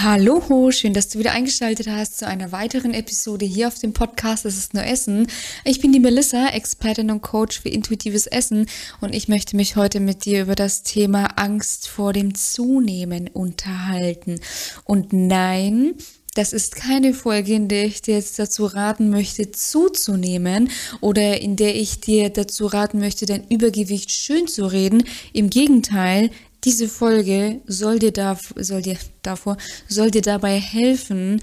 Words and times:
Hallo, 0.00 0.72
schön, 0.72 0.92
dass 0.92 1.08
du 1.08 1.20
wieder 1.20 1.30
eingeschaltet 1.30 1.86
hast 1.86 2.18
zu 2.18 2.26
einer 2.26 2.50
weiteren 2.50 2.92
Episode 2.94 3.44
hier 3.44 3.68
auf 3.68 3.78
dem 3.78 3.92
Podcast 3.92 4.44
Es 4.44 4.58
ist 4.58 4.74
nur 4.74 4.82
Essen. 4.82 5.28
Ich 5.64 5.80
bin 5.80 5.92
die 5.92 6.00
Melissa, 6.00 6.48
Expertin 6.48 7.12
und 7.12 7.22
Coach 7.22 7.60
für 7.60 7.68
intuitives 7.68 8.26
Essen 8.26 8.66
und 9.00 9.14
ich 9.14 9.28
möchte 9.28 9.54
mich 9.54 9.76
heute 9.76 10.00
mit 10.00 10.24
dir 10.24 10.42
über 10.42 10.56
das 10.56 10.82
Thema 10.82 11.38
Angst 11.38 11.86
vor 11.86 12.12
dem 12.12 12.34
Zunehmen 12.34 13.28
unterhalten. 13.28 14.40
Und 14.82 15.12
nein, 15.12 15.94
das 16.34 16.52
ist 16.52 16.74
keine 16.74 17.14
Folge, 17.14 17.54
in 17.54 17.68
der 17.68 17.84
ich 17.84 18.02
dir 18.02 18.16
jetzt 18.16 18.40
dazu 18.40 18.66
raten 18.66 19.10
möchte, 19.10 19.52
zuzunehmen 19.52 20.70
oder 21.00 21.40
in 21.40 21.54
der 21.54 21.76
ich 21.76 22.00
dir 22.00 22.30
dazu 22.30 22.66
raten 22.66 22.98
möchte, 22.98 23.26
dein 23.26 23.46
Übergewicht 23.48 24.10
schön 24.10 24.48
zu 24.48 24.66
reden. 24.66 25.04
Im 25.32 25.50
Gegenteil, 25.50 26.30
diese 26.64 26.88
Folge 26.88 27.60
soll 27.66 27.98
dir, 27.98 28.12
da, 28.12 28.38
soll 28.56 28.82
dir 28.82 28.96
davor, 29.22 29.56
soll 29.88 30.10
dir 30.10 30.22
dabei 30.22 30.58
helfen, 30.58 31.40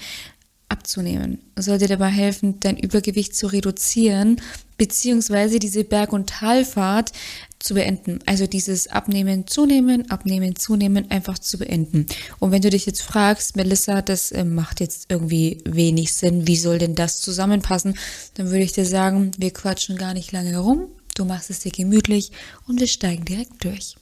abzunehmen, 0.71 1.39
soll 1.57 1.77
dir 1.77 1.89
dabei 1.89 2.09
helfen, 2.09 2.59
dein 2.61 2.77
Übergewicht 2.77 3.35
zu 3.35 3.47
reduzieren, 3.47 4.41
beziehungsweise 4.77 5.59
diese 5.59 5.83
Berg- 5.83 6.13
und 6.13 6.29
Talfahrt 6.29 7.11
zu 7.59 7.75
beenden. 7.75 8.19
Also 8.25 8.47
dieses 8.47 8.87
Abnehmen, 8.87 9.45
Zunehmen, 9.45 10.09
Abnehmen, 10.09 10.55
Zunehmen 10.55 11.11
einfach 11.11 11.37
zu 11.37 11.59
beenden. 11.59 12.07
Und 12.39 12.51
wenn 12.51 12.61
du 12.61 12.69
dich 12.69 12.85
jetzt 12.85 13.03
fragst, 13.03 13.55
Melissa, 13.55 14.01
das 14.01 14.31
äh, 14.31 14.43
macht 14.43 14.79
jetzt 14.79 15.07
irgendwie 15.09 15.61
wenig 15.65 16.13
Sinn, 16.13 16.47
wie 16.47 16.55
soll 16.55 16.79
denn 16.79 16.95
das 16.95 17.19
zusammenpassen? 17.19 17.97
Dann 18.35 18.47
würde 18.47 18.63
ich 18.63 18.71
dir 18.71 18.85
sagen, 18.85 19.31
wir 19.37 19.51
quatschen 19.51 19.97
gar 19.97 20.13
nicht 20.13 20.31
lange 20.31 20.51
herum. 20.51 20.87
Du 21.15 21.25
machst 21.25 21.49
es 21.49 21.59
dir 21.59 21.71
gemütlich 21.71 22.31
und 22.67 22.79
wir 22.79 22.87
steigen 22.87 23.25
direkt 23.25 23.63
durch. 23.63 23.95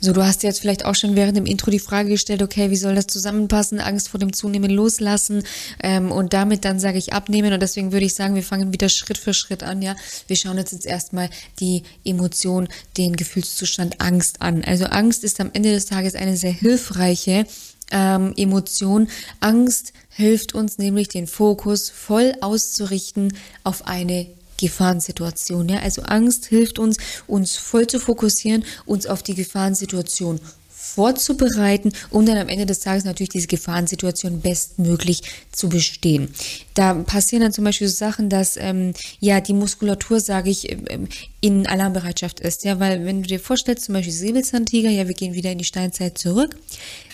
So, 0.00 0.12
du 0.12 0.24
hast 0.24 0.44
jetzt 0.44 0.60
vielleicht 0.60 0.84
auch 0.84 0.94
schon 0.94 1.16
während 1.16 1.36
dem 1.36 1.44
Intro 1.44 1.72
die 1.72 1.80
Frage 1.80 2.10
gestellt, 2.10 2.40
okay, 2.40 2.70
wie 2.70 2.76
soll 2.76 2.94
das 2.94 3.08
zusammenpassen? 3.08 3.80
Angst 3.80 4.08
vor 4.08 4.20
dem 4.20 4.32
Zunehmen 4.32 4.70
loslassen 4.70 5.42
ähm, 5.82 6.12
und 6.12 6.32
damit 6.32 6.64
dann 6.64 6.78
sage 6.78 6.98
ich 6.98 7.12
abnehmen. 7.12 7.52
Und 7.52 7.60
deswegen 7.60 7.90
würde 7.90 8.06
ich 8.06 8.14
sagen, 8.14 8.36
wir 8.36 8.44
fangen 8.44 8.72
wieder 8.72 8.88
Schritt 8.88 9.18
für 9.18 9.34
Schritt 9.34 9.64
an, 9.64 9.82
ja. 9.82 9.96
Wir 10.28 10.36
schauen 10.36 10.56
uns 10.56 10.70
jetzt 10.70 10.86
erstmal 10.86 11.30
die 11.58 11.82
Emotion, 12.04 12.68
den 12.96 13.16
Gefühlszustand 13.16 14.00
Angst 14.00 14.40
an. 14.40 14.62
Also 14.62 14.84
Angst 14.84 15.24
ist 15.24 15.40
am 15.40 15.50
Ende 15.52 15.72
des 15.72 15.86
Tages 15.86 16.14
eine 16.14 16.36
sehr 16.36 16.52
hilfreiche 16.52 17.44
ähm, 17.90 18.32
Emotion. 18.36 19.08
Angst 19.40 19.92
hilft 20.10 20.54
uns 20.54 20.78
nämlich, 20.78 21.08
den 21.08 21.26
Fokus 21.26 21.90
voll 21.90 22.34
auszurichten 22.40 23.36
auf 23.64 23.86
eine 23.86 24.26
Gefahrensituation. 24.58 25.68
Ja? 25.68 25.80
Also 25.80 26.02
Angst 26.02 26.46
hilft 26.46 26.78
uns, 26.78 26.98
uns 27.26 27.56
voll 27.56 27.86
zu 27.86 27.98
fokussieren, 27.98 28.64
uns 28.84 29.06
auf 29.06 29.22
die 29.22 29.34
Gefahrensituation 29.34 30.40
vorzubereiten, 30.70 31.92
um 32.10 32.24
dann 32.24 32.38
am 32.38 32.48
Ende 32.48 32.66
des 32.66 32.80
Tages 32.80 33.04
natürlich 33.04 33.28
diese 33.28 33.46
Gefahrensituation 33.46 34.40
bestmöglich 34.40 35.22
zu 35.52 35.68
bestehen. 35.68 36.28
Da 36.74 36.94
passieren 36.94 37.42
dann 37.42 37.52
zum 37.52 37.64
Beispiel 37.64 37.88
so 37.88 37.94
Sachen, 37.94 38.28
dass 38.28 38.56
ähm, 38.56 38.94
ja 39.20 39.40
die 39.40 39.52
Muskulatur, 39.52 40.18
sage 40.18 40.50
ich, 40.50 40.72
ähm, 40.72 41.08
in 41.40 41.66
Alarmbereitschaft 41.66 42.40
ist. 42.40 42.64
Ja, 42.64 42.80
weil 42.80 43.04
wenn 43.04 43.22
du 43.22 43.28
dir 43.28 43.38
vorstellst, 43.38 43.84
zum 43.84 43.94
Beispiel 43.94 44.12
Säbelzahntiger, 44.12 44.90
ja, 44.90 45.06
wir 45.06 45.14
gehen 45.14 45.34
wieder 45.34 45.52
in 45.52 45.58
die 45.58 45.64
Steinzeit 45.64 46.18
zurück. 46.18 46.56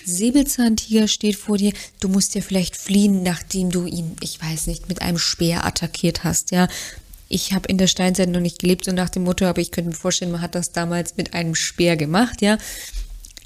Säbelzahntiger 0.04 1.08
steht 1.08 1.36
vor 1.36 1.58
dir, 1.58 1.72
du 2.00 2.08
musst 2.08 2.34
ja 2.34 2.40
vielleicht 2.40 2.76
fliehen, 2.76 3.22
nachdem 3.22 3.70
du 3.70 3.86
ihn, 3.86 4.16
ich 4.20 4.40
weiß 4.40 4.66
nicht, 4.66 4.88
mit 4.88 5.02
einem 5.02 5.18
Speer 5.18 5.64
attackiert 5.64 6.24
hast, 6.24 6.50
ja. 6.50 6.68
Ich 7.28 7.52
habe 7.52 7.68
in 7.68 7.78
der 7.78 7.86
Steinzeit 7.86 8.28
noch 8.28 8.40
nicht 8.40 8.58
gelebt, 8.58 8.84
so 8.84 8.92
nach 8.92 9.08
dem 9.08 9.24
Motto, 9.24 9.46
aber 9.46 9.60
ich 9.60 9.70
könnte 9.70 9.90
mir 9.90 9.96
vorstellen, 9.96 10.32
man 10.32 10.42
hat 10.42 10.54
das 10.54 10.72
damals 10.72 11.16
mit 11.16 11.34
einem 11.34 11.54
Speer 11.54 11.96
gemacht, 11.96 12.42
ja. 12.42 12.58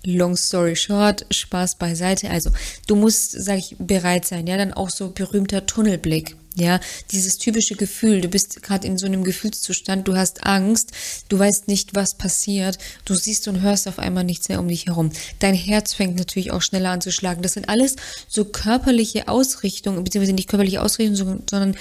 Long 0.04 0.36
story 0.36 0.76
short, 0.76 1.26
Spaß 1.30 1.76
beiseite. 1.76 2.30
Also, 2.30 2.50
du 2.86 2.96
musst, 2.96 3.32
sag 3.32 3.58
ich, 3.58 3.76
bereit 3.78 4.26
sein, 4.26 4.46
ja, 4.46 4.56
dann 4.56 4.72
auch 4.72 4.90
so 4.90 5.10
berühmter 5.10 5.66
Tunnelblick. 5.66 6.36
Ja, 6.58 6.80
dieses 7.12 7.38
typische 7.38 7.76
Gefühl, 7.76 8.20
du 8.20 8.26
bist 8.26 8.60
gerade 8.64 8.84
in 8.84 8.98
so 8.98 9.06
einem 9.06 9.22
Gefühlszustand, 9.22 10.08
du 10.08 10.16
hast 10.16 10.44
Angst, 10.44 10.90
du 11.28 11.38
weißt 11.38 11.68
nicht, 11.68 11.94
was 11.94 12.18
passiert, 12.18 12.78
du 13.04 13.14
siehst 13.14 13.46
und 13.46 13.60
hörst 13.60 13.86
auf 13.86 14.00
einmal 14.00 14.24
nichts 14.24 14.48
mehr 14.48 14.58
um 14.58 14.66
dich 14.66 14.86
herum. 14.86 15.12
Dein 15.38 15.54
Herz 15.54 15.94
fängt 15.94 16.16
natürlich 16.16 16.50
auch 16.50 16.62
schneller 16.62 16.90
an 16.90 17.00
zu 17.00 17.12
schlagen. 17.12 17.42
Das 17.42 17.52
sind 17.52 17.68
alles 17.68 17.94
so 18.26 18.44
körperliche 18.44 19.28
Ausrichtungen, 19.28 20.02
beziehungsweise 20.02 20.34
nicht 20.34 20.48
körperliche 20.48 20.82
Ausrichtungen, 20.82 21.44
sondern 21.48 21.76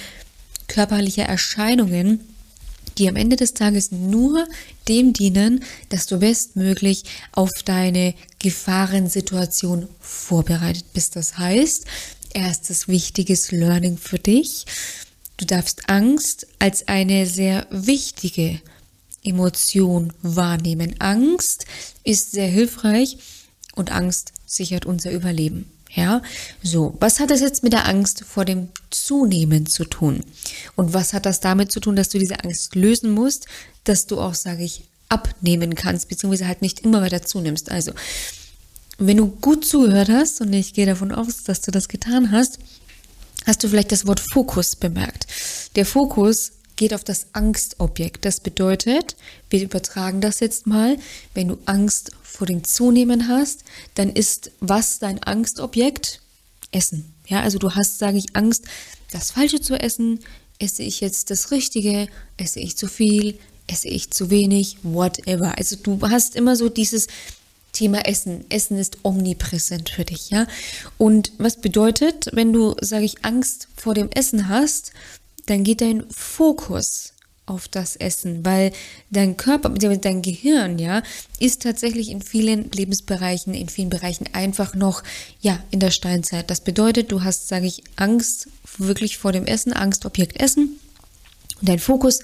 körperliche 0.67 1.23
Erscheinungen, 1.23 2.19
die 2.97 3.09
am 3.09 3.15
Ende 3.15 3.35
des 3.35 3.53
Tages 3.53 3.91
nur 3.91 4.47
dem 4.87 5.13
dienen, 5.13 5.63
dass 5.89 6.05
du 6.07 6.19
bestmöglich 6.19 7.03
auf 7.31 7.51
deine 7.63 8.13
Gefahrensituation 8.39 9.87
vorbereitet 9.99 10.85
bist. 10.93 11.15
Das 11.15 11.37
heißt, 11.37 11.85
erstes 12.33 12.87
wichtiges 12.87 13.51
Learning 13.51 13.97
für 13.97 14.19
dich, 14.19 14.65
du 15.37 15.45
darfst 15.45 15.89
Angst 15.89 16.47
als 16.59 16.87
eine 16.87 17.27
sehr 17.27 17.67
wichtige 17.69 18.61
Emotion 19.23 20.13
wahrnehmen. 20.21 20.95
Angst 20.99 21.65
ist 22.03 22.31
sehr 22.31 22.47
hilfreich 22.47 23.17
und 23.75 23.91
Angst 23.91 24.33
sichert 24.45 24.85
unser 24.85 25.11
Überleben. 25.11 25.69
Ja, 25.93 26.21
so, 26.61 26.95
was 26.99 27.19
hat 27.19 27.31
das 27.31 27.41
jetzt 27.41 27.63
mit 27.63 27.73
der 27.73 27.87
Angst 27.87 28.23
vor 28.23 28.45
dem 28.45 28.69
Zunehmen 28.91 29.65
zu 29.65 29.85
tun? 29.85 30.23
Und 30.75 30.93
was 30.93 31.13
hat 31.13 31.25
das 31.25 31.39
damit 31.39 31.71
zu 31.71 31.79
tun, 31.79 31.95
dass 31.95 32.09
du 32.09 32.19
diese 32.19 32.43
Angst 32.43 32.75
lösen 32.75 33.09
musst, 33.11 33.47
dass 33.83 34.05
du 34.05 34.19
auch, 34.19 34.35
sage 34.35 34.63
ich, 34.63 34.83
abnehmen 35.09 35.75
kannst, 35.75 36.09
beziehungsweise 36.09 36.47
halt 36.47 36.61
nicht 36.61 36.81
immer 36.81 37.01
weiter 37.01 37.23
zunimmst? 37.23 37.71
Also, 37.71 37.93
wenn 38.97 39.17
du 39.17 39.27
gut 39.27 39.65
zugehört 39.65 40.09
hast, 40.09 40.41
und 40.41 40.53
ich 40.53 40.73
gehe 40.73 40.85
davon 40.85 41.11
aus, 41.11 41.43
dass 41.43 41.61
du 41.61 41.71
das 41.71 41.87
getan 41.87 42.31
hast, 42.31 42.59
hast 43.45 43.63
du 43.63 43.69
vielleicht 43.69 43.91
das 43.91 44.07
Wort 44.07 44.19
Fokus 44.19 44.75
bemerkt. 44.75 45.27
Der 45.75 45.85
Fokus 45.85 46.53
geht 46.75 46.93
auf 46.93 47.03
das 47.03 47.27
Angstobjekt. 47.33 48.23
Das 48.23 48.39
bedeutet, 48.39 49.15
wir 49.49 49.61
übertragen 49.61 50.21
das 50.21 50.39
jetzt 50.39 50.67
mal, 50.67 50.97
wenn 51.33 51.49
du 51.49 51.57
Angst 51.65 52.11
vor 52.23 52.47
dem 52.47 52.63
Zunehmen 52.63 53.27
hast, 53.27 53.63
dann 53.95 54.11
ist 54.11 54.51
was 54.59 54.99
dein 54.99 55.21
Angstobjekt? 55.23 56.21
Essen. 56.71 57.13
Ja, 57.27 57.41
also 57.41 57.57
du 57.57 57.71
hast, 57.71 57.97
sage 57.97 58.17
ich, 58.17 58.35
Angst, 58.35 58.65
das 59.11 59.31
Falsche 59.31 59.59
zu 59.59 59.75
essen. 59.75 60.19
Esse 60.59 60.83
ich 60.83 61.01
jetzt 61.01 61.31
das 61.31 61.51
Richtige? 61.51 62.07
Esse 62.37 62.59
ich 62.59 62.77
zu 62.77 62.87
viel? 62.87 63.37
Esse 63.67 63.87
ich 63.87 64.11
zu 64.11 64.29
wenig? 64.29 64.77
Whatever. 64.83 65.57
Also 65.57 65.75
du 65.75 65.99
hast 66.01 66.35
immer 66.35 66.55
so 66.55 66.69
dieses 66.69 67.07
Thema 67.77 68.07
Essen. 68.07 68.43
Essen 68.49 68.77
ist 68.77 68.97
omnipräsent 69.03 69.89
für 69.89 70.03
dich, 70.03 70.31
ja. 70.31 70.47
Und 70.97 71.31
was 71.37 71.57
bedeutet, 71.57 72.27
wenn 72.33 72.51
du, 72.51 72.75
sage 72.81 73.05
ich, 73.05 73.23
Angst 73.23 73.67
vor 73.75 73.93
dem 73.93 74.09
Essen 74.09 74.49
hast, 74.49 74.93
dann 75.45 75.63
geht 75.63 75.81
dein 75.81 76.03
Fokus 76.09 77.13
auf 77.45 77.67
das 77.67 77.95
Essen, 77.95 78.43
weil 78.43 78.73
dein 79.11 79.37
Körper, 79.37 79.69
dein 79.69 80.21
Gehirn, 80.23 80.79
ja, 80.79 81.03
ist 81.39 81.61
tatsächlich 81.61 82.09
in 82.09 82.23
vielen 82.23 82.71
Lebensbereichen, 82.71 83.53
in 83.53 83.69
vielen 83.69 83.91
Bereichen 83.91 84.27
einfach 84.33 84.73
noch, 84.73 85.03
ja, 85.39 85.63
in 85.69 85.79
der 85.79 85.91
Steinzeit. 85.91 86.49
Das 86.49 86.61
bedeutet, 86.61 87.11
du 87.11 87.23
hast, 87.23 87.47
sage 87.47 87.67
ich, 87.67 87.83
Angst 87.95 88.49
wirklich 88.79 89.19
vor 89.19 89.31
dem 89.31 89.45
Essen, 89.45 89.71
Angst, 89.71 90.05
Objekt 90.05 90.41
Essen 90.41 90.79
und 91.61 91.69
dein 91.69 91.79
Fokus 91.79 92.21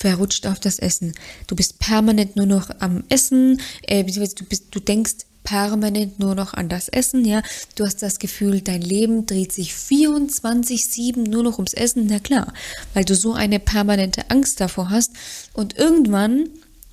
verrutscht 0.00 0.46
auf 0.46 0.58
das 0.58 0.78
Essen. 0.78 1.12
Du 1.46 1.54
bist 1.54 1.78
permanent 1.78 2.34
nur 2.34 2.46
noch 2.46 2.70
am 2.80 3.04
Essen, 3.10 3.60
äh, 3.82 4.02
du 4.02 4.44
bist, 4.44 4.68
du 4.70 4.80
denkst 4.80 5.26
permanent 5.44 6.18
nur 6.18 6.34
noch 6.34 6.54
an 6.54 6.68
das 6.68 6.88
Essen, 6.88 7.24
ja. 7.24 7.42
Du 7.74 7.84
hast 7.84 8.02
das 8.02 8.18
Gefühl, 8.18 8.60
dein 8.60 8.82
Leben 8.82 9.26
dreht 9.26 9.52
sich 9.52 9.72
24-7 9.72 11.28
nur 11.28 11.42
noch 11.42 11.58
ums 11.58 11.74
Essen, 11.74 12.06
na 12.06 12.18
klar, 12.18 12.52
weil 12.94 13.04
du 13.04 13.14
so 13.14 13.34
eine 13.34 13.58
permanente 13.58 14.30
Angst 14.30 14.60
davor 14.60 14.90
hast. 14.90 15.12
Und 15.52 15.76
irgendwann, 15.76 16.48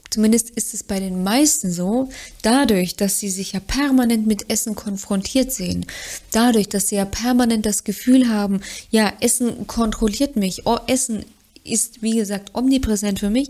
zumindest 0.10 0.50
ist 0.50 0.74
es 0.74 0.84
bei 0.84 1.00
den 1.00 1.24
meisten 1.24 1.72
so, 1.72 2.10
dadurch, 2.42 2.96
dass 2.96 3.20
sie 3.20 3.30
sich 3.30 3.54
ja 3.54 3.60
permanent 3.60 4.28
mit 4.28 4.50
Essen 4.50 4.76
konfrontiert 4.76 5.52
sehen, 5.52 5.86
dadurch, 6.32 6.68
dass 6.70 6.90
sie 6.90 6.96
ja 6.96 7.06
permanent 7.06 7.66
das 7.66 7.84
Gefühl 7.84 8.30
haben, 8.30 8.62
ja, 8.90 9.14
Essen 9.20 9.68
kontrolliert 9.68 10.36
mich, 10.36 10.66
oh, 10.66 10.80
Essen 10.88 11.26
ist, 11.68 12.02
wie 12.02 12.16
gesagt, 12.16 12.56
omnipräsent 12.56 13.20
für 13.20 13.30
mich, 13.30 13.50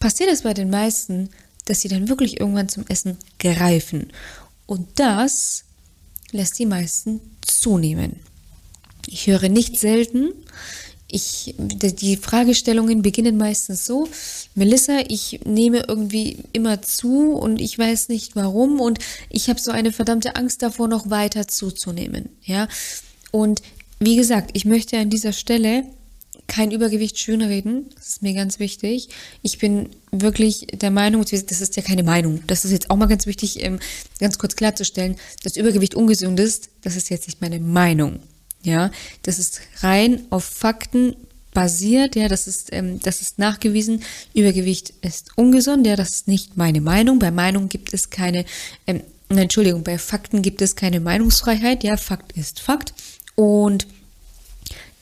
passiert 0.00 0.30
es 0.30 0.42
bei 0.42 0.54
den 0.54 0.70
meisten, 0.70 1.30
dass 1.64 1.80
sie 1.80 1.88
dann 1.88 2.08
wirklich 2.08 2.40
irgendwann 2.40 2.68
zum 2.68 2.86
Essen 2.88 3.18
greifen. 3.38 4.12
Und 4.66 4.88
das 4.96 5.64
lässt 6.30 6.58
die 6.58 6.66
meisten 6.66 7.20
zunehmen. 7.42 8.16
Ich 9.06 9.26
höre 9.26 9.48
nicht 9.48 9.78
selten, 9.78 10.32
ich, 11.10 11.54
die 11.58 12.18
Fragestellungen 12.18 13.00
beginnen 13.00 13.38
meistens 13.38 13.86
so, 13.86 14.08
Melissa, 14.54 15.00
ich 15.08 15.40
nehme 15.46 15.84
irgendwie 15.88 16.36
immer 16.52 16.82
zu 16.82 17.32
und 17.32 17.60
ich 17.60 17.78
weiß 17.78 18.10
nicht 18.10 18.36
warum 18.36 18.78
und 18.78 18.98
ich 19.30 19.48
habe 19.48 19.58
so 19.58 19.70
eine 19.70 19.90
verdammte 19.90 20.36
Angst 20.36 20.62
davor, 20.62 20.86
noch 20.86 21.08
weiter 21.08 21.48
zuzunehmen. 21.48 22.28
Ja, 22.42 22.68
und 23.30 23.62
wie 23.98 24.16
gesagt, 24.16 24.50
ich 24.52 24.66
möchte 24.66 24.98
an 24.98 25.08
dieser 25.08 25.32
Stelle 25.32 25.84
kein 26.46 26.70
Übergewicht 26.70 27.18
schönreden, 27.18 27.90
das 27.94 28.08
ist 28.08 28.22
mir 28.22 28.32
ganz 28.32 28.58
wichtig. 28.58 29.10
Ich 29.42 29.58
bin 29.58 29.90
wirklich 30.10 30.66
der 30.72 30.90
Meinung, 30.90 31.24
das 31.24 31.60
ist 31.60 31.76
ja 31.76 31.82
keine 31.82 32.02
Meinung, 32.02 32.42
das 32.46 32.64
ist 32.64 32.72
jetzt 32.72 32.90
auch 32.90 32.96
mal 32.96 33.06
ganz 33.06 33.26
wichtig, 33.26 33.62
ähm, 33.62 33.78
ganz 34.18 34.38
kurz 34.38 34.56
klarzustellen, 34.56 35.16
dass 35.44 35.56
Übergewicht 35.56 35.94
ungesund 35.94 36.40
ist, 36.40 36.70
das 36.82 36.96
ist 36.96 37.10
jetzt 37.10 37.28
nicht 37.28 37.40
meine 37.40 37.60
Meinung. 37.60 38.20
Ja, 38.62 38.90
das 39.22 39.38
ist 39.38 39.60
rein 39.82 40.22
auf 40.30 40.44
Fakten 40.44 41.14
basiert, 41.54 42.16
ja, 42.16 42.28
das 42.28 42.46
ist, 42.46 42.72
ähm, 42.72 43.00
das 43.00 43.20
ist 43.20 43.38
nachgewiesen. 43.38 44.02
Übergewicht 44.34 44.94
ist 45.02 45.30
ungesund, 45.36 45.86
ja, 45.86 45.96
das 45.96 46.10
ist 46.10 46.28
nicht 46.28 46.56
meine 46.56 46.80
Meinung. 46.80 47.18
Bei 47.18 47.30
Meinung 47.30 47.68
gibt 47.68 47.92
es 47.94 48.10
keine, 48.10 48.44
ähm, 48.86 49.02
Entschuldigung, 49.28 49.84
bei 49.84 49.98
Fakten 49.98 50.42
gibt 50.42 50.62
es 50.62 50.76
keine 50.76 51.00
Meinungsfreiheit, 51.00 51.84
ja, 51.84 51.96
Fakt 51.96 52.32
ist 52.32 52.60
Fakt. 52.60 52.94
Und 53.34 53.86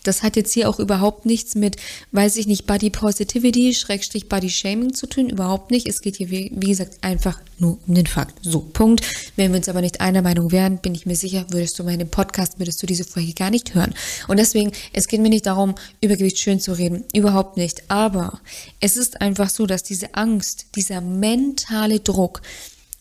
das 0.07 0.23
hat 0.23 0.37
jetzt 0.37 0.53
hier 0.53 0.69
auch 0.69 0.79
überhaupt 0.79 1.27
nichts 1.27 1.55
mit, 1.55 1.77
weiß 2.13 2.37
ich 2.37 2.47
nicht, 2.47 2.67
Body 2.67 2.91
Positivity, 2.91 3.75
Schrägstrich 3.75 4.29
Body 4.29 4.51
Shaming 4.51 4.95
zu 4.95 5.07
tun. 5.07 5.29
Überhaupt 5.29 5.71
nicht. 5.71 5.89
Es 5.89 6.01
geht 6.01 6.17
hier, 6.17 6.31
wie, 6.31 6.53
wie 6.55 6.69
gesagt, 6.69 6.99
einfach 7.03 7.41
nur 7.59 7.79
um 7.87 7.95
den 7.95 8.07
Fakt. 8.07 8.39
So, 8.43 8.61
Punkt. 8.61 9.05
Wenn 9.37 9.53
wir 9.53 9.59
uns 9.59 9.69
aber 9.69 9.81
nicht 9.81 10.01
einer 10.01 10.23
Meinung 10.23 10.53
wären, 10.53 10.79
bin 10.79 10.95
ich 10.95 11.07
mir 11.07 11.17
sicher, 11.17 11.47
würdest 11.51 11.79
du 11.79 11.85
meinen 11.85 12.09
Podcast, 12.09 12.59
würdest 12.59 12.83
du 12.83 12.87
diese 12.87 13.05
Folge 13.05 13.33
gar 13.33 13.51
nicht 13.51 13.75
hören. 13.75 13.95
Und 14.29 14.39
deswegen, 14.39 14.73
es 14.93 15.09
geht 15.09 15.21
mir 15.21 15.29
nicht 15.29 15.47
darum, 15.47 15.75
Übergewicht 16.01 16.39
schön 16.39 16.61
zu 16.61 16.73
reden. 16.73 17.05
Überhaupt 17.15 17.57
nicht. 17.57 17.91
Aber 17.91 18.41
es 18.81 18.97
ist 18.97 19.21
einfach 19.21 19.51
so, 19.51 19.67
dass 19.67 19.83
diese 19.83 20.15
Angst, 20.15 20.67
dieser 20.75 21.01
mentale 21.01 22.01
Druck, 22.01 22.43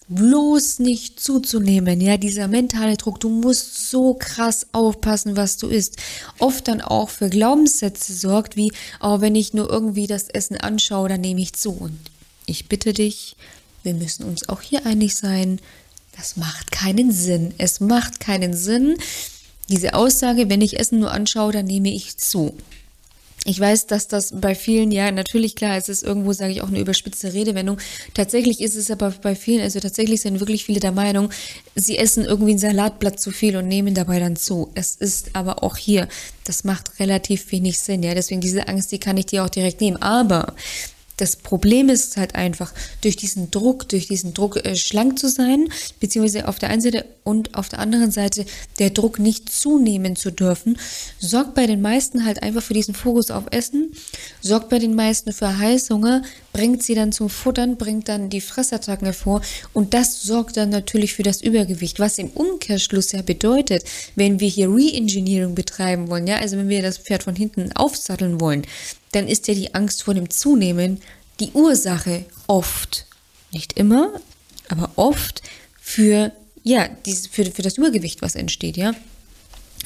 bloß 0.07 0.80
nicht 0.80 1.19
zuzunehmen, 1.19 2.00
ja, 2.00 2.18
dieser 2.18 2.48
mentale 2.48 2.96
Druck, 2.96 3.19
du 3.19 3.30
musst 3.30 3.90
so 3.90 4.13
krass 4.13 4.68
aufpassen, 4.72 5.36
was 5.36 5.57
du 5.57 5.68
isst, 5.68 5.98
oft 6.40 6.68
dann 6.68 6.81
auch 6.81 7.10
für 7.10 7.30
Glaubenssätze 7.30 8.13
sorgt, 8.13 8.56
wie, 8.56 8.72
oh, 9.02 9.22
wenn 9.22 9.36
ich 9.36 9.54
nur 9.54 9.69
irgendwie 9.69 10.07
das 10.07 10.30
Essen 10.30 10.57
anschaue, 10.57 11.10
dann 11.10 11.22
nehme 11.22 11.42
ich 11.42 11.54
zu. 11.54 11.72
Und 11.72 12.00
ich 12.46 12.69
bitte 12.69 12.94
dich, 12.94 13.36
wir 13.84 13.94
müssen 13.94 14.25
uns 14.25 14.48
auch 14.50 14.62
hier 14.62 14.86
einig 14.86 15.16
sein, 15.16 15.60
das 16.16 16.38
macht 16.38 16.72
keinen 16.72 17.12
Sinn. 17.12 17.54
Es 17.58 17.80
macht 17.80 18.19
keinen 18.19 18.54
Sinn, 18.54 18.98
diese 19.69 19.96
Aussage, 19.96 20.50
wenn 20.50 20.62
ich 20.62 20.80
Essen 20.80 21.00
nur 21.00 21.12
anschaue, 21.12 21.51
dann 21.51 21.66
nehme 21.66 21.90
ich 21.90 22.18
zu. 22.18 22.56
Ich 23.47 23.59
weiß, 23.59 23.86
dass 23.86 24.07
das 24.07 24.33
bei 24.33 24.56
vielen, 24.56 24.92
ja, 24.92 25.12
natürlich 25.12 25.56
klar, 25.56 25.77
es 25.77 25.88
ist 25.88 26.01
irgendwo, 26.03 26.33
sage 26.33 26.51
ich, 26.51 26.62
auch 26.63 26.68
eine 26.68 26.80
überspitzte 26.80 27.31
Redewendung. 27.33 27.77
Tatsächlich 28.15 28.59
ist 28.59 28.75
es 28.75 28.89
aber 28.89 29.12
bei 29.21 29.36
vielen, 29.36 29.62
also 29.62 29.80
tatsächlich 29.80 30.21
sind 30.21 30.39
wirklich 30.39 30.65
viele 30.65 30.80
der 30.80 30.92
Meinung, 30.92 31.30
sie 31.75 32.00
essen 32.00 32.25
irgendwie 32.25 32.56
ein 32.56 32.57
Salatblatt 32.57 33.19
zu 33.19 33.30
viel 33.30 33.56
und 33.56 33.68
nehmen 33.68 33.94
dabei 33.94 34.19
dann 34.19 34.36
zu. 34.36 34.71
Es 34.74 34.95
ist 34.95 35.36
aber 35.36 35.62
auch 35.62 35.77
hier, 35.77 36.07
das 36.44 36.63
macht 36.63 37.00
relativ 37.00 37.51
wenig 37.51 37.80
Sinn, 37.80 38.01
ja. 38.01 38.15
Deswegen 38.15 38.42
diese 38.42 38.68
Angst, 38.68 38.92
die 38.92 39.00
kann 39.00 39.18
ich 39.18 39.27
dir 39.27 39.44
auch 39.44 39.50
direkt 39.50 39.80
nehmen. 39.80 40.01
Aber 40.01 40.56
das 41.17 41.38
Problem 41.38 41.89
ist 41.89 42.17
halt 42.17 42.35
einfach, 42.35 42.73
durch 43.01 43.15
diesen 43.15 43.51
Druck, 43.51 43.88
durch 43.89 44.07
diesen 44.07 44.33
Druck 44.33 44.65
äh, 44.65 44.75
schlank 44.75 45.17
zu 45.19 45.29
sein, 45.29 45.69
beziehungsweise 46.00 46.47
auf 46.47 46.59
der 46.59 46.69
einen 46.69 46.81
Seite 46.81 47.06
und 47.23 47.56
auf 47.56 47.69
der 47.69 47.79
anderen 47.79 48.12
Seite 48.12 48.45
der 48.79 48.89
Druck 48.89 49.19
nicht 49.19 49.51
zunehmen 49.51 50.15
zu 50.15 50.31
dürfen, 50.31 50.77
sorgt 51.19 51.56
bei 51.56 51.67
den 51.67 51.81
meisten 51.81 52.25
halt 52.25 52.44
einfach 52.44 52.62
für 52.62 52.73
diesen 52.73 52.94
Fokus 52.94 53.31
auf 53.31 53.45
Essen, 53.51 53.94
sorgt 54.41 54.69
bei 54.69 54.79
den 54.79 54.95
meisten 54.95 55.31
für 55.31 55.57
Heißhunger, 55.57 56.23
bringt 56.56 56.84
sie 56.84 56.96
dann 56.96 57.12
zum 57.12 57.30
Futtern, 57.30 57.75
bringt 57.75 58.07
dann 58.07 58.30
die 58.30 58.40
Fressattacken 58.40 59.07
hervor 59.07 59.42
und 59.74 59.94
das 59.94 60.22
sorgt 60.22 60.56
dann 60.56 60.69
natürlich 60.69 61.13
für 61.13 61.22
das 61.22 61.42
Übergewicht, 61.42 62.00
was 62.00 62.18
im 62.18 62.30
Umkehrschluss 62.30 63.12
ja 63.12 63.22
bedeutet, 63.22 63.84
wenn 64.16 64.40
wir 64.40 64.48
hier 64.48 64.69
Reengineering 64.69 65.54
betreiben 65.54 66.10
wollen, 66.10 66.28
ja, 66.28 66.38
also 66.38 66.56
wenn 66.56 66.69
wir 66.69 66.81
das 66.81 66.98
Pferd 66.98 67.24
von 67.24 67.36
hinten 67.36 67.74
aufsatteln 67.74 68.40
wollen, 68.40 68.66
dann 69.12 69.28
ist 69.28 69.50
ja 69.50 69.54
die 69.54 69.75
Angst 69.75 70.04
vor 70.04 70.13
dem 70.13 70.30
Zunehmen 70.30 71.02
die 71.42 71.52
Ursache 71.52 72.24
oft, 72.48 73.06
nicht 73.51 73.74
immer, 73.74 74.13
aber 74.69 74.92
oft 74.96 75.42
für, 75.81 76.31
ja, 76.63 76.88
dieses, 77.06 77.28
für, 77.28 77.44
für 77.51 77.63
das 77.63 77.78
Übergewicht, 77.78 78.22
was 78.22 78.36
entsteht, 78.36 78.78
ja. 78.78 78.94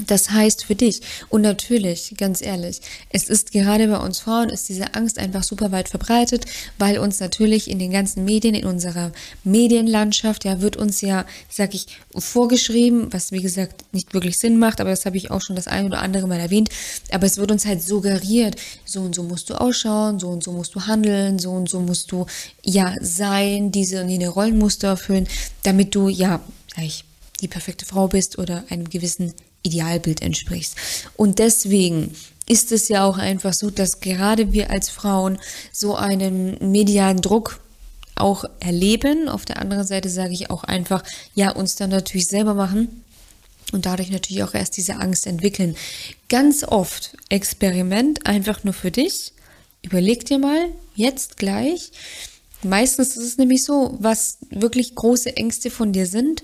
Das 0.08 0.32
heißt 0.32 0.66
für 0.66 0.76
dich. 0.76 1.02
Und 1.30 1.42
natürlich, 1.42 2.14
ganz 2.18 2.42
ehrlich, 2.42 2.82
es 3.10 3.30
ist 3.30 3.52
gerade 3.52 3.88
bei 3.88 3.98
uns 3.98 4.20
Frauen, 4.20 4.50
ist 4.50 4.70
diese 4.70 4.96
Angst 4.96 5.18
einfach 5.20 5.44
super 5.44 5.72
weit 5.72 5.90
verbreitet, 5.90 6.46
weil 6.78 7.00
uns 7.00 7.20
natürlich 7.20 7.70
in 7.70 7.80
den 7.80 7.92
ganzen 7.92 8.26
Medien, 8.26 8.56
in 8.56 8.66
unserer 8.66 9.12
Medienlandschaft, 9.44 10.46
ja, 10.46 10.62
wird 10.62 10.78
uns 10.78 11.02
ja, 11.02 11.26
sag 11.50 11.74
ich, 11.74 11.88
vorgeschrieben, 12.16 13.12
was 13.12 13.32
wie 13.32 13.42
gesagt 13.42 13.86
nicht 13.94 14.14
wirklich 14.14 14.38
Sinn 14.38 14.58
macht, 14.58 14.80
aber 14.80 14.90
das 14.90 15.06
habe 15.06 15.18
ich 15.18 15.32
auch 15.32 15.42
schon 15.42 15.56
das 15.56 15.68
ein 15.68 15.86
oder 15.86 16.02
andere 16.02 16.28
Mal 16.28 16.40
erwähnt, 16.40 16.70
aber 17.12 17.26
es 17.26 17.38
wird 17.38 17.52
uns 17.52 17.66
halt 17.66 17.82
suggeriert, 17.82 18.56
so 18.86 19.02
und 19.02 19.16
so 19.16 19.24
musst 19.24 19.50
du 19.50 19.56
ausschauen, 19.56 20.20
so 20.20 20.30
und 20.30 20.44
so 20.44 20.52
musst 20.52 20.76
du 20.76 20.86
handeln, 20.86 21.40
so 21.40 21.52
und 21.52 21.70
so 21.70 21.80
musst 21.80 22.12
du, 22.12 22.26
ja, 22.64 22.94
sein, 23.02 23.72
diese 23.72 24.02
und 24.02 24.10
jene 24.10 24.30
Rollenmuster 24.30 24.90
erfüllen, 24.90 25.28
damit 25.64 25.96
du, 25.96 26.10
ja, 26.10 26.42
sag 26.76 26.86
ich, 26.86 27.04
die 27.42 27.48
perfekte 27.48 27.86
Frau 27.86 28.08
bist 28.08 28.38
oder 28.38 28.64
einem 28.70 28.90
gewissen 28.90 29.34
Idealbild 29.64 30.22
entsprichst. 30.22 30.76
Und 31.16 31.40
deswegen 31.40 32.16
ist 32.48 32.72
es 32.72 32.88
ja 32.88 33.06
auch 33.06 33.18
einfach 33.18 33.54
so, 33.54 33.70
dass 33.70 34.00
gerade 34.00 34.54
wir 34.54 34.72
als 34.72 34.90
Frauen 34.90 35.38
so 35.72 35.96
einen 35.96 36.72
medialen 36.72 37.22
Druck 37.22 37.60
auch 38.16 38.44
erleben. 38.60 39.30
Auf 39.30 39.46
der 39.46 39.60
anderen 39.60 39.86
Seite 39.86 40.10
sage 40.10 40.34
ich 40.34 40.50
auch 40.50 40.64
einfach, 40.64 41.04
ja, 41.36 41.52
uns 41.52 41.76
dann 41.76 41.90
natürlich 41.90 42.28
selber 42.28 42.54
machen 42.54 43.04
und 43.72 43.86
dadurch 43.86 44.10
natürlich 44.10 44.44
auch 44.44 44.54
erst 44.54 44.78
diese 44.78 44.96
Angst 44.96 45.28
entwickeln. 45.28 45.76
Ganz 46.28 46.64
oft 46.64 47.16
Experiment 47.30 48.26
einfach 48.26 48.64
nur 48.64 48.74
für 48.74 48.92
dich. 48.92 49.34
Überleg 49.82 50.26
dir 50.26 50.40
mal, 50.40 50.70
jetzt 50.96 51.38
gleich. 51.38 51.92
Meistens 52.64 53.16
ist 53.16 53.24
es 53.24 53.38
nämlich 53.38 53.64
so, 53.64 53.96
was 54.00 54.38
wirklich 54.50 54.96
große 54.96 55.38
Ängste 55.38 55.70
von 55.72 55.94
dir 55.94 56.06
sind, 56.06 56.44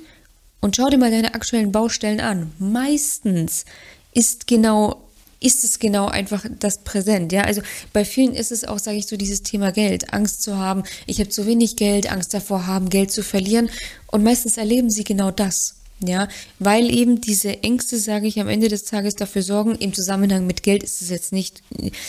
und 0.66 0.76
schau 0.76 0.90
dir 0.90 0.98
mal 0.98 1.12
deine 1.12 1.36
aktuellen 1.36 1.72
Baustellen 1.72 2.20
an. 2.20 2.52
Meistens 2.58 3.66
ist 4.14 4.48
genau 4.48 5.04
ist 5.40 5.64
es 5.64 5.78
genau 5.78 6.08
einfach 6.08 6.44
das 6.60 6.80
Präsent, 6.80 7.32
ja? 7.32 7.44
Also 7.44 7.62
bei 7.94 8.04
vielen 8.04 8.34
ist 8.34 8.52
es 8.52 8.64
auch, 8.64 8.80
sage 8.80 8.98
ich 8.98 9.06
so, 9.06 9.16
dieses 9.16 9.44
Thema 9.44 9.72
Geld, 9.72 10.12
Angst 10.12 10.42
zu 10.42 10.58
haben, 10.58 10.82
ich 11.06 11.20
habe 11.20 11.30
zu 11.30 11.46
wenig 11.46 11.76
Geld, 11.76 12.12
Angst 12.12 12.34
davor 12.34 12.66
haben, 12.66 12.90
Geld 12.90 13.12
zu 13.12 13.22
verlieren 13.22 13.70
und 14.08 14.24
meistens 14.24 14.58
erleben 14.58 14.90
sie 14.90 15.04
genau 15.04 15.30
das. 15.30 15.76
Ja, 16.02 16.28
weil 16.60 16.94
eben 16.94 17.22
diese 17.22 17.64
Ängste, 17.64 17.98
sage 18.00 18.28
ich, 18.28 18.40
am 18.40 18.50
Ende 18.50 18.68
des 18.68 18.84
Tages 18.84 19.16
dafür 19.16 19.44
sorgen, 19.44 19.76
im 19.76 19.94
Zusammenhang 19.94 20.46
mit 20.46 20.62
Geld 20.62 20.84
ist 20.84 21.02
es 21.02 21.10
jetzt 21.10 21.32
nicht, 21.32 21.64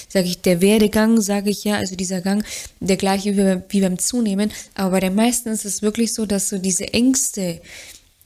sage 0.09 0.26
ich, 0.26 0.41
der 0.41 0.61
Werdegang, 0.61 1.20
sage 1.20 1.50
ich 1.50 1.62
ja, 1.62 1.76
also 1.76 1.94
dieser 1.94 2.20
Gang, 2.20 2.44
der 2.81 2.97
gleiche 2.97 3.37
wie, 3.37 3.62
wie 3.69 3.81
beim 3.82 3.99
Zunehmen, 3.99 4.50
aber 4.75 4.92
bei 4.92 5.00
den 5.00 5.14
meisten 5.14 5.50
ist 5.50 5.64
es 5.64 5.83
wirklich 5.83 6.14
so, 6.14 6.26
dass 6.26 6.49
so 6.49 6.59
diese 6.59 6.92
Ängste, 6.95 7.61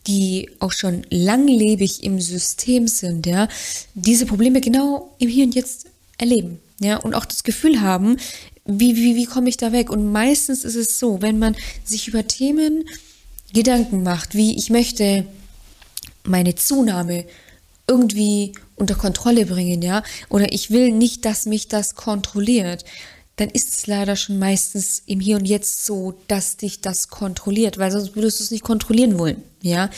die 0.06 0.50
auch 0.60 0.72
schon 0.72 1.06
langlebig 1.10 2.02
im 2.02 2.20
System 2.20 2.88
sind, 2.88 3.26
ja, 3.26 3.48
diese 3.94 4.26
Probleme 4.26 4.60
genau 4.60 5.14
im 5.18 5.28
Hier 5.28 5.44
und 5.44 5.54
Jetzt 5.54 5.86
erleben, 6.18 6.58
ja, 6.80 6.96
und 6.96 7.14
auch 7.14 7.24
das 7.24 7.44
Gefühl 7.44 7.80
haben, 7.80 8.16
wie, 8.64 8.96
wie, 8.96 9.16
wie 9.16 9.26
komme 9.26 9.48
ich 9.48 9.56
da 9.56 9.72
weg? 9.72 9.90
Und 9.90 10.10
meistens 10.12 10.64
ist 10.64 10.76
es 10.76 10.98
so, 10.98 11.22
wenn 11.22 11.38
man 11.38 11.56
sich 11.84 12.08
über 12.08 12.26
Themen 12.26 12.84
Gedanken 13.52 14.02
macht, 14.02 14.34
wie 14.34 14.56
ich 14.56 14.70
möchte 14.70 15.26
meine 16.24 16.54
Zunahme 16.54 17.24
irgendwie 17.88 18.52
unter 18.76 18.94
Kontrolle 18.94 19.46
bringen, 19.46 19.82
ja, 19.82 20.02
oder 20.28 20.52
ich 20.52 20.70
will 20.70 20.92
nicht, 20.92 21.24
dass 21.24 21.46
mich 21.46 21.68
das 21.68 21.96
kontrolliert, 21.96 22.84
dann 23.40 23.48
ist 23.48 23.70
es 23.70 23.86
leider 23.86 24.16
schon 24.16 24.38
meistens 24.38 25.02
im 25.06 25.18
Hier 25.18 25.36
und 25.36 25.46
Jetzt 25.46 25.86
so, 25.86 26.14
dass 26.28 26.58
dich 26.58 26.82
das 26.82 27.08
kontrolliert, 27.08 27.78
weil 27.78 27.90
sonst 27.90 28.14
würdest 28.14 28.38
du 28.38 28.44
es 28.44 28.50
nicht 28.50 28.64
kontrollieren 28.64 29.18
wollen, 29.18 29.42
ja. 29.62 29.88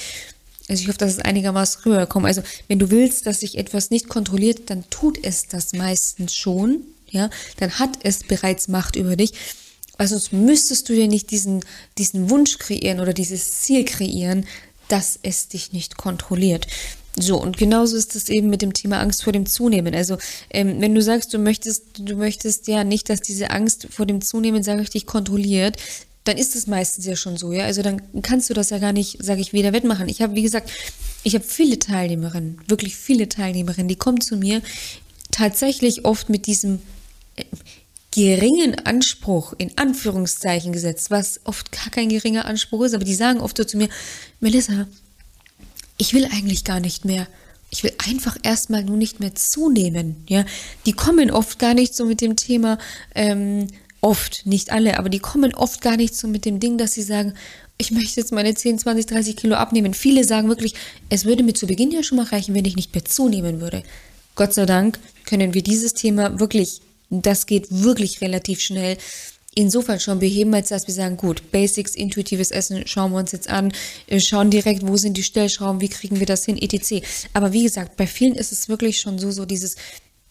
Also 0.69 0.83
ich 0.83 0.89
hoffe, 0.89 0.99
dass 0.99 1.11
es 1.11 1.19
einigermaßen 1.19 1.83
rüberkommt. 1.83 2.25
Also 2.25 2.43
wenn 2.69 2.79
du 2.79 2.91
willst, 2.91 3.27
dass 3.27 3.41
sich 3.41 3.59
etwas 3.59 3.91
nicht 3.91 4.09
kontrolliert, 4.09 4.71
dann 4.71 4.89
tut 4.91 5.19
es 5.25 5.49
das 5.49 5.73
meistens 5.73 6.37
schon, 6.37 6.83
ja. 7.11 7.31
Dann 7.57 7.81
hat 7.81 7.99
es 8.05 8.21
bereits 8.23 8.69
Macht 8.69 8.95
über 8.95 9.17
dich. 9.17 9.33
Also 9.99 10.17
sonst 10.17 10.33
müsstest 10.33 10.89
du 10.89 10.95
dir 10.95 11.09
nicht 11.09 11.33
diesen, 11.33 11.65
diesen 11.99 12.31
Wunsch 12.31 12.59
kreieren 12.59 13.01
oder 13.01 13.13
dieses 13.13 13.61
Ziel 13.61 13.85
kreieren, 13.85 14.47
dass 14.87 15.19
es 15.23 15.49
dich 15.49 15.73
nicht 15.73 15.97
kontrolliert. 15.97 16.69
So, 17.19 17.41
und 17.41 17.59
genauso 17.59 17.97
ist 17.97 18.17
es 18.17 18.29
eben 18.31 18.49
mit 18.49 18.63
dem 18.63 18.73
Thema 18.73 19.01
Angst 19.01 19.23
vor 19.23 19.33
dem 19.33 19.45
Zunehmen. 19.45 19.95
Also, 19.95 20.17
ähm, 20.51 20.81
wenn 20.81 20.95
du 20.95 21.03
sagst, 21.03 21.35
du 21.35 21.39
möchtest, 21.39 21.99
du 21.99 22.17
möchtest 22.17 22.69
ja 22.69 22.85
nicht, 22.85 23.11
dass 23.11 23.21
diese 23.21 23.51
Angst 23.51 23.89
vor 23.91 24.07
dem 24.07 24.23
Zunehmen, 24.23 24.63
sage 24.63 24.83
ich, 24.83 24.91
dich 24.91 25.07
kontrolliert, 25.07 25.77
dann 26.25 26.39
ist 26.39 26.55
es 26.55 26.67
meistens 26.67 27.05
ja 27.05 27.17
schon 27.17 27.37
so, 27.37 27.53
ja. 27.53 27.65
Also 27.65 27.83
dann 27.83 28.01
kannst 28.23 28.49
du 28.49 28.55
das 28.55 28.71
ja 28.71 28.79
gar 28.79 28.93
nicht, 28.93 29.23
sage 29.23 29.41
ich, 29.41 29.53
wieder 29.53 29.73
wettmachen. 29.73 30.09
Ich 30.09 30.23
habe, 30.23 30.35
wie 30.35 30.43
gesagt, 30.43 30.71
ich 31.25 31.35
habe 31.35 31.45
viele 31.45 31.79
Teilnehmerinnen, 31.79 32.61
wirklich 32.69 32.97
viele 32.97 33.29
Teilnehmerinnen, 33.29 33.89
die 33.89 33.97
kommen 33.97 34.21
zu 34.21 34.37
mir 34.37 34.63
tatsächlich 35.31 36.05
oft 36.05 36.29
mit 36.29 36.47
diesem 36.47 36.81
äh, 37.37 37.45
geringen 38.13 38.79
Anspruch, 38.85 39.55
in 39.59 39.77
Anführungszeichen 39.77 40.73
gesetzt, 40.73 41.11
was 41.11 41.41
oft 41.45 41.73
gar 41.73 41.91
kein 41.91 42.09
geringer 42.09 42.45
Anspruch 42.45 42.85
ist, 42.85 42.95
aber 42.95 43.05
die 43.05 43.15
sagen 43.15 43.41
oft 43.41 43.57
so 43.57 43.65
zu 43.65 43.77
mir, 43.77 43.89
Melissa, 44.39 44.87
ich 46.03 46.15
will 46.15 46.25
eigentlich 46.25 46.65
gar 46.65 46.81
nicht 46.81 47.05
mehr. 47.05 47.29
ich 47.71 47.85
will 47.85 47.93
einfach 48.07 48.37
erstmal 48.43 48.83
nur 48.83 48.97
nicht 48.97 49.21
mehr 49.21 49.37
zunehmen. 49.37 50.25
Ja, 50.29 50.45
die 50.85 50.93
kommen 50.93 51.31
oft 51.31 51.61
gar 51.61 51.75
nicht 51.75 51.95
so 51.95 52.05
mit 52.05 52.21
dem 52.21 52.35
Thema, 52.35 52.77
ähm, 53.15 53.69
oft, 54.01 54.45
nicht 54.45 54.73
alle, 54.73 54.99
aber 54.99 55.09
die 55.09 55.21
kommen 55.21 55.55
oft 55.55 55.81
gar 55.81 55.97
nicht 55.97 56.17
so 56.17 56.27
mit 56.27 56.45
dem 56.45 56.59
Ding, 56.59 56.77
dass 56.77 56.93
sie 56.93 57.03
sagen, 57.03 57.35
ich 57.79 57.93
möchte 57.93 58.21
jetzt 58.21 58.33
meine 58.33 58.53
10, 58.53 58.81
20, 58.81 59.07
30 59.07 59.37
Kilo 59.37 59.55
abnehmen. 59.55 59.95
Viele 59.95 60.25
sagen 60.25 60.49
wirklich, 60.49 60.75
es 61.09 61.25
würde 61.25 61.45
mir 61.45 61.55
zu 61.55 61.69
Beginn 61.69 61.93
ja 61.93 62.03
schon 62.03 62.19
mal 62.19 62.27
reichen, 62.27 62.55
wenn 62.55 62.65
ich 62.65 62.75
nicht 62.75 62.93
mehr 62.93 63.05
zunehmen 63.05 63.61
würde. 63.61 63.85
Gott 64.35 64.55
sei 64.55 64.67
Dank 64.67 64.99
können 65.25 65.55
wir 65.55 65.63
dieses 65.63 65.95
Thema 65.95 66.41
wirklich, 66.41 66.81
das 67.11 67.47
geht 67.47 67.69
wirklich 67.71 68.21
relativ 68.21 68.61
schnell, 68.61 68.99
insofern 69.55 70.01
schon 70.01 70.19
beheben, 70.19 70.55
als 70.55 70.69
dass 70.69 70.87
wir 70.87 70.95
sagen, 70.95 71.17
gut, 71.17 71.51
Basics, 71.53 71.95
intuitives 71.95 72.51
Essen 72.51 72.87
schauen 72.87 73.13
wir 73.13 73.19
uns 73.19 73.33
jetzt 73.33 73.49
an, 73.49 73.73
wir 74.07 74.21
schauen 74.21 74.51
direkt, 74.51 74.87
wo 74.87 74.97
sind 74.97 75.17
die 75.17 75.23
Stellschrauben, 75.23 75.81
wie 75.81 75.89
kriegen 75.89 76.19
wir 76.19 76.27
das 76.27 76.45
hin, 76.45 76.61
etc. 76.61 77.05
Aber 77.33 77.53
wie 77.53 77.63
gesagt, 77.63 77.97
bei 77.97 78.07
vielen 78.07 78.35
ist 78.35 78.53
es 78.53 78.69
wirklich 78.69 79.01
schon 79.01 79.19
so, 79.19 79.31
so 79.31 79.45
dieses, 79.45 79.77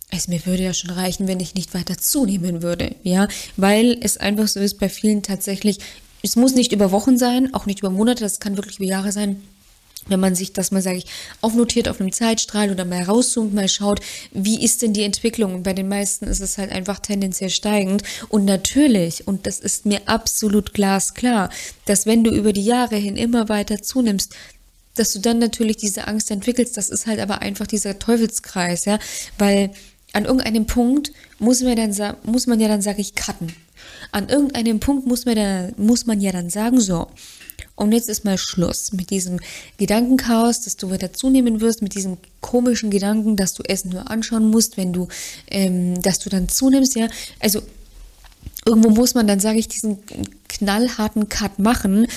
es 0.09 0.27
mir 0.27 0.45
würde 0.45 0.63
ja 0.63 0.73
schon 0.73 0.91
reichen, 0.91 1.27
wenn 1.27 1.39
ich 1.39 1.55
nicht 1.55 1.73
weiter 1.73 1.97
zunehmen 1.97 2.61
würde, 2.61 2.95
ja, 3.03 3.27
weil 3.57 3.97
es 4.01 4.17
einfach 4.17 4.47
so 4.47 4.59
ist 4.59 4.79
bei 4.79 4.89
vielen 4.89 5.21
tatsächlich, 5.21 5.79
es 6.23 6.35
muss 6.35 6.53
nicht 6.53 6.71
über 6.71 6.91
Wochen 6.91 7.17
sein, 7.17 7.53
auch 7.53 7.65
nicht 7.65 7.79
über 7.79 7.89
Monate, 7.89 8.23
das 8.23 8.39
kann 8.39 8.57
wirklich 8.57 8.77
über 8.77 8.87
Jahre 8.87 9.11
sein, 9.11 9.41
wenn 10.07 10.19
man 10.19 10.35
sich 10.35 10.53
das 10.53 10.71
mal, 10.71 10.81
sage 10.81 10.97
ich, 10.97 11.05
aufnotiert 11.41 11.87
auf 11.87 12.01
einem 12.01 12.11
Zeitstrahl 12.11 12.71
oder 12.71 12.85
mal 12.85 13.03
rauszoomt, 13.03 13.53
mal 13.53 13.69
schaut, 13.69 13.99
wie 14.31 14.63
ist 14.63 14.81
denn 14.81 14.93
die 14.93 15.03
Entwicklung? 15.03 15.55
Und 15.55 15.63
bei 15.63 15.73
den 15.73 15.87
meisten 15.87 16.25
ist 16.25 16.39
es 16.39 16.57
halt 16.57 16.71
einfach 16.71 16.99
tendenziell 16.99 17.49
steigend. 17.49 18.03
Und 18.29 18.45
natürlich, 18.45 19.27
und 19.27 19.45
das 19.45 19.59
ist 19.59 19.85
mir 19.85 20.01
absolut 20.07 20.73
glasklar, 20.73 21.49
dass 21.85 22.05
wenn 22.05 22.23
du 22.23 22.31
über 22.31 22.53
die 22.53 22.65
Jahre 22.65 22.95
hin 22.95 23.15
immer 23.15 23.49
weiter 23.49 23.81
zunimmst, 23.81 24.35
dass 24.95 25.13
du 25.13 25.19
dann 25.19 25.39
natürlich 25.39 25.77
diese 25.77 26.07
Angst 26.07 26.31
entwickelst. 26.31 26.77
Das 26.77 26.89
ist 26.89 27.07
halt 27.07 27.19
aber 27.19 27.41
einfach 27.41 27.67
dieser 27.67 27.99
Teufelskreis, 27.99 28.85
ja, 28.85 28.99
weil 29.37 29.71
an 30.13 30.25
irgendeinem 30.25 30.65
Punkt 30.65 31.11
muss 31.39 31.61
man, 31.61 31.75
dann, 31.75 32.17
muss 32.23 32.47
man 32.47 32.59
ja 32.59 32.67
dann, 32.67 32.81
sage 32.81 33.01
ich, 33.01 33.15
cutten. 33.15 33.53
An 34.11 34.29
irgendeinem 34.29 34.79
Punkt 34.79 35.07
muss 35.07 35.25
man, 35.25 35.35
dann, 35.35 35.73
muss 35.77 36.05
man 36.05 36.19
ja 36.19 36.31
dann 36.31 36.49
sagen, 36.49 36.81
so, 36.81 37.07
und 37.75 37.91
jetzt 37.91 38.09
ist 38.09 38.25
mal 38.25 38.37
Schluss 38.37 38.93
mit 38.93 39.09
diesem 39.09 39.39
Gedankenchaos, 39.77 40.61
dass 40.61 40.77
du 40.77 40.89
weiter 40.89 41.13
zunehmen 41.13 41.61
wirst, 41.61 41.81
mit 41.81 41.95
diesem 41.95 42.17
komischen 42.41 42.91
Gedanken, 42.91 43.35
dass 43.35 43.53
du 43.53 43.63
Essen 43.63 43.89
nur 43.89 44.09
anschauen 44.09 44.49
musst, 44.49 44.77
wenn 44.77 44.93
du, 44.93 45.07
ähm, 45.47 46.01
dass 46.01 46.19
du 46.19 46.29
dann 46.29 46.49
zunimmst, 46.49 46.95
ja. 46.95 47.07
Also 47.39 47.61
irgendwo 48.65 48.89
muss 48.89 49.13
man 49.13 49.27
dann, 49.27 49.39
sage 49.39 49.59
ich, 49.59 49.67
diesen 49.67 49.99
knallharten 50.47 51.29
Cut 51.29 51.59
machen. 51.59 52.07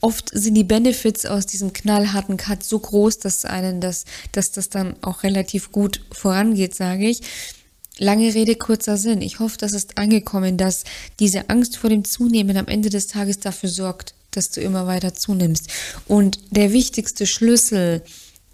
Oft 0.00 0.30
sind 0.32 0.54
die 0.54 0.64
Benefits 0.64 1.26
aus 1.26 1.46
diesem 1.46 1.72
knallharten 1.72 2.36
Cut 2.36 2.64
so 2.64 2.78
groß, 2.78 3.20
dass 3.20 3.44
einen 3.44 3.80
das, 3.80 4.04
dass 4.32 4.50
das 4.50 4.68
dann 4.68 4.96
auch 5.00 5.22
relativ 5.22 5.70
gut 5.70 6.00
vorangeht, 6.10 6.74
sage 6.74 7.08
ich. 7.08 7.20
Lange 7.98 8.34
Rede, 8.34 8.56
kurzer 8.56 8.96
Sinn. 8.96 9.22
Ich 9.22 9.38
hoffe, 9.38 9.58
das 9.58 9.74
ist 9.74 9.98
angekommen, 9.98 10.56
dass 10.56 10.84
diese 11.20 11.50
Angst 11.50 11.76
vor 11.76 11.90
dem 11.90 12.04
Zunehmen 12.04 12.56
am 12.56 12.66
Ende 12.66 12.90
des 12.90 13.06
Tages 13.06 13.38
dafür 13.38 13.68
sorgt, 13.68 14.14
dass 14.36 14.50
du 14.50 14.60
immer 14.60 14.86
weiter 14.86 15.14
zunimmst. 15.14 15.68
Und 16.06 16.38
der 16.50 16.72
wichtigste 16.72 17.26
Schlüssel, 17.26 18.02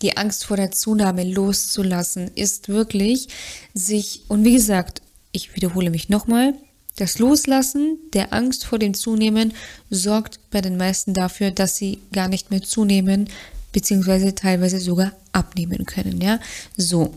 die 0.03 0.17
Angst 0.17 0.45
vor 0.45 0.57
der 0.57 0.71
Zunahme 0.71 1.25
loszulassen, 1.25 2.31
ist 2.35 2.69
wirklich 2.69 3.29
sich, 3.75 4.23
und 4.29 4.45
wie 4.45 4.55
gesagt, 4.55 5.03
ich 5.33 5.55
wiederhole 5.57 5.91
mich 5.91 6.09
nochmal, 6.09 6.55
das 6.97 7.19
Loslassen 7.19 7.99
der 8.13 8.33
Angst 8.33 8.65
vor 8.65 8.79
dem 8.79 8.93
Zunehmen 8.93 9.55
sorgt 9.89 10.41
bei 10.51 10.61
den 10.61 10.77
meisten 10.77 11.15
dafür, 11.15 11.53
dass 11.53 11.77
sie 11.77 12.01
gar 12.13 12.29
nicht 12.29 12.51
mehr 12.51 12.63
zunehmen, 12.63 13.29
beziehungsweise 13.73 14.35
teilweise 14.35 14.81
sogar 14.81 15.13
abnehmen 15.33 15.87
können, 15.87 16.21
ja. 16.21 16.41
So. 16.77 17.15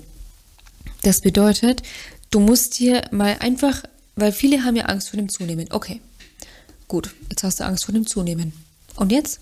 Das 1.04 1.22
bedeutet, 1.22 1.82
du 2.30 2.40
musst 2.40 2.78
dir 2.78 3.04
mal 3.10 3.38
einfach, 3.40 3.84
weil 4.16 4.32
viele 4.32 4.64
haben 4.64 4.76
ja 4.76 4.86
Angst 4.86 5.10
vor 5.10 5.18
dem 5.18 5.30
Zunehmen. 5.30 5.68
Okay, 5.72 6.00
Gut, 6.92 7.16
jetzt 7.30 7.44
hast 7.44 7.62
du 7.62 7.64
Angst 7.64 7.86
vor 7.86 7.94
dem 7.94 8.06
Zunehmen. 8.06 8.52
Und 8.98 9.14
jetzt? 9.14 9.40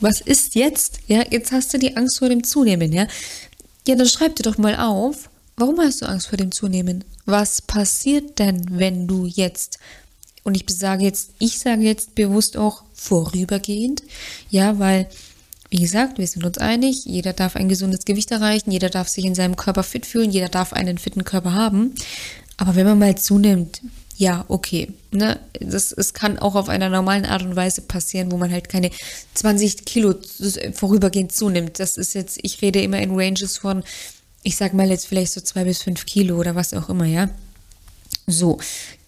Was 0.00 0.20
ist 0.20 0.56
jetzt? 0.56 0.98
Ja, 1.06 1.22
jetzt 1.30 1.52
hast 1.52 1.72
du 1.72 1.78
die 1.78 1.96
Angst 1.96 2.18
vor 2.18 2.28
dem 2.28 2.42
Zunehmen, 2.42 2.92
ja? 2.92 3.06
Ja, 3.86 3.94
dann 3.94 4.08
schreib 4.08 4.34
dir 4.34 4.42
doch 4.42 4.58
mal 4.58 4.74
auf, 4.74 5.30
warum 5.56 5.78
hast 5.78 6.02
du 6.02 6.06
Angst 6.06 6.26
vor 6.26 6.38
dem 6.38 6.50
Zunehmen? 6.50 7.04
Was 7.24 7.62
passiert 7.62 8.40
denn, 8.40 8.66
wenn 8.68 9.06
du 9.06 9.26
jetzt 9.26 9.78
und 10.42 10.56
ich 10.56 10.64
sage 10.76 11.04
jetzt, 11.04 11.30
ich 11.38 11.60
sage 11.60 11.82
jetzt 11.82 12.16
bewusst 12.16 12.56
auch 12.56 12.82
vorübergehend, 12.94 14.02
ja, 14.50 14.80
weil 14.80 15.08
wie 15.70 15.78
gesagt, 15.78 16.18
wir 16.18 16.26
sind 16.26 16.44
uns 16.44 16.58
einig, 16.58 17.04
jeder 17.04 17.32
darf 17.32 17.54
ein 17.54 17.68
gesundes 17.68 18.04
Gewicht 18.04 18.32
erreichen, 18.32 18.72
jeder 18.72 18.90
darf 18.90 19.06
sich 19.06 19.24
in 19.24 19.36
seinem 19.36 19.54
Körper 19.54 19.84
fit 19.84 20.04
fühlen, 20.04 20.32
jeder 20.32 20.48
darf 20.48 20.72
einen 20.72 20.98
fitten 20.98 21.22
Körper 21.22 21.54
haben. 21.54 21.94
Aber 22.56 22.74
wenn 22.74 22.86
man 22.86 22.98
mal 22.98 23.16
zunimmt, 23.16 23.82
ja, 24.16 24.46
okay. 24.48 24.88
Ne? 25.10 25.38
Das, 25.60 25.92
es 25.92 26.14
kann 26.14 26.38
auch 26.38 26.54
auf 26.54 26.68
einer 26.68 26.88
normalen 26.88 27.26
Art 27.26 27.42
und 27.42 27.54
Weise 27.54 27.82
passieren, 27.82 28.32
wo 28.32 28.38
man 28.38 28.50
halt 28.50 28.68
keine 28.68 28.90
20 29.34 29.84
Kilo 29.84 30.14
vorübergehend 30.72 31.32
zunimmt. 31.32 31.78
Das 31.78 31.98
ist 31.98 32.14
jetzt, 32.14 32.38
ich 32.42 32.62
rede 32.62 32.80
immer 32.80 32.98
in 32.98 33.18
Ranges 33.18 33.58
von, 33.58 33.84
ich 34.42 34.56
sag 34.56 34.72
mal 34.72 34.88
jetzt 34.88 35.06
vielleicht 35.06 35.32
so 35.32 35.40
zwei 35.42 35.64
bis 35.64 35.82
fünf 35.82 36.06
Kilo 36.06 36.38
oder 36.38 36.54
was 36.54 36.72
auch 36.72 36.88
immer, 36.88 37.04
ja. 37.04 37.28
So, 38.26 38.58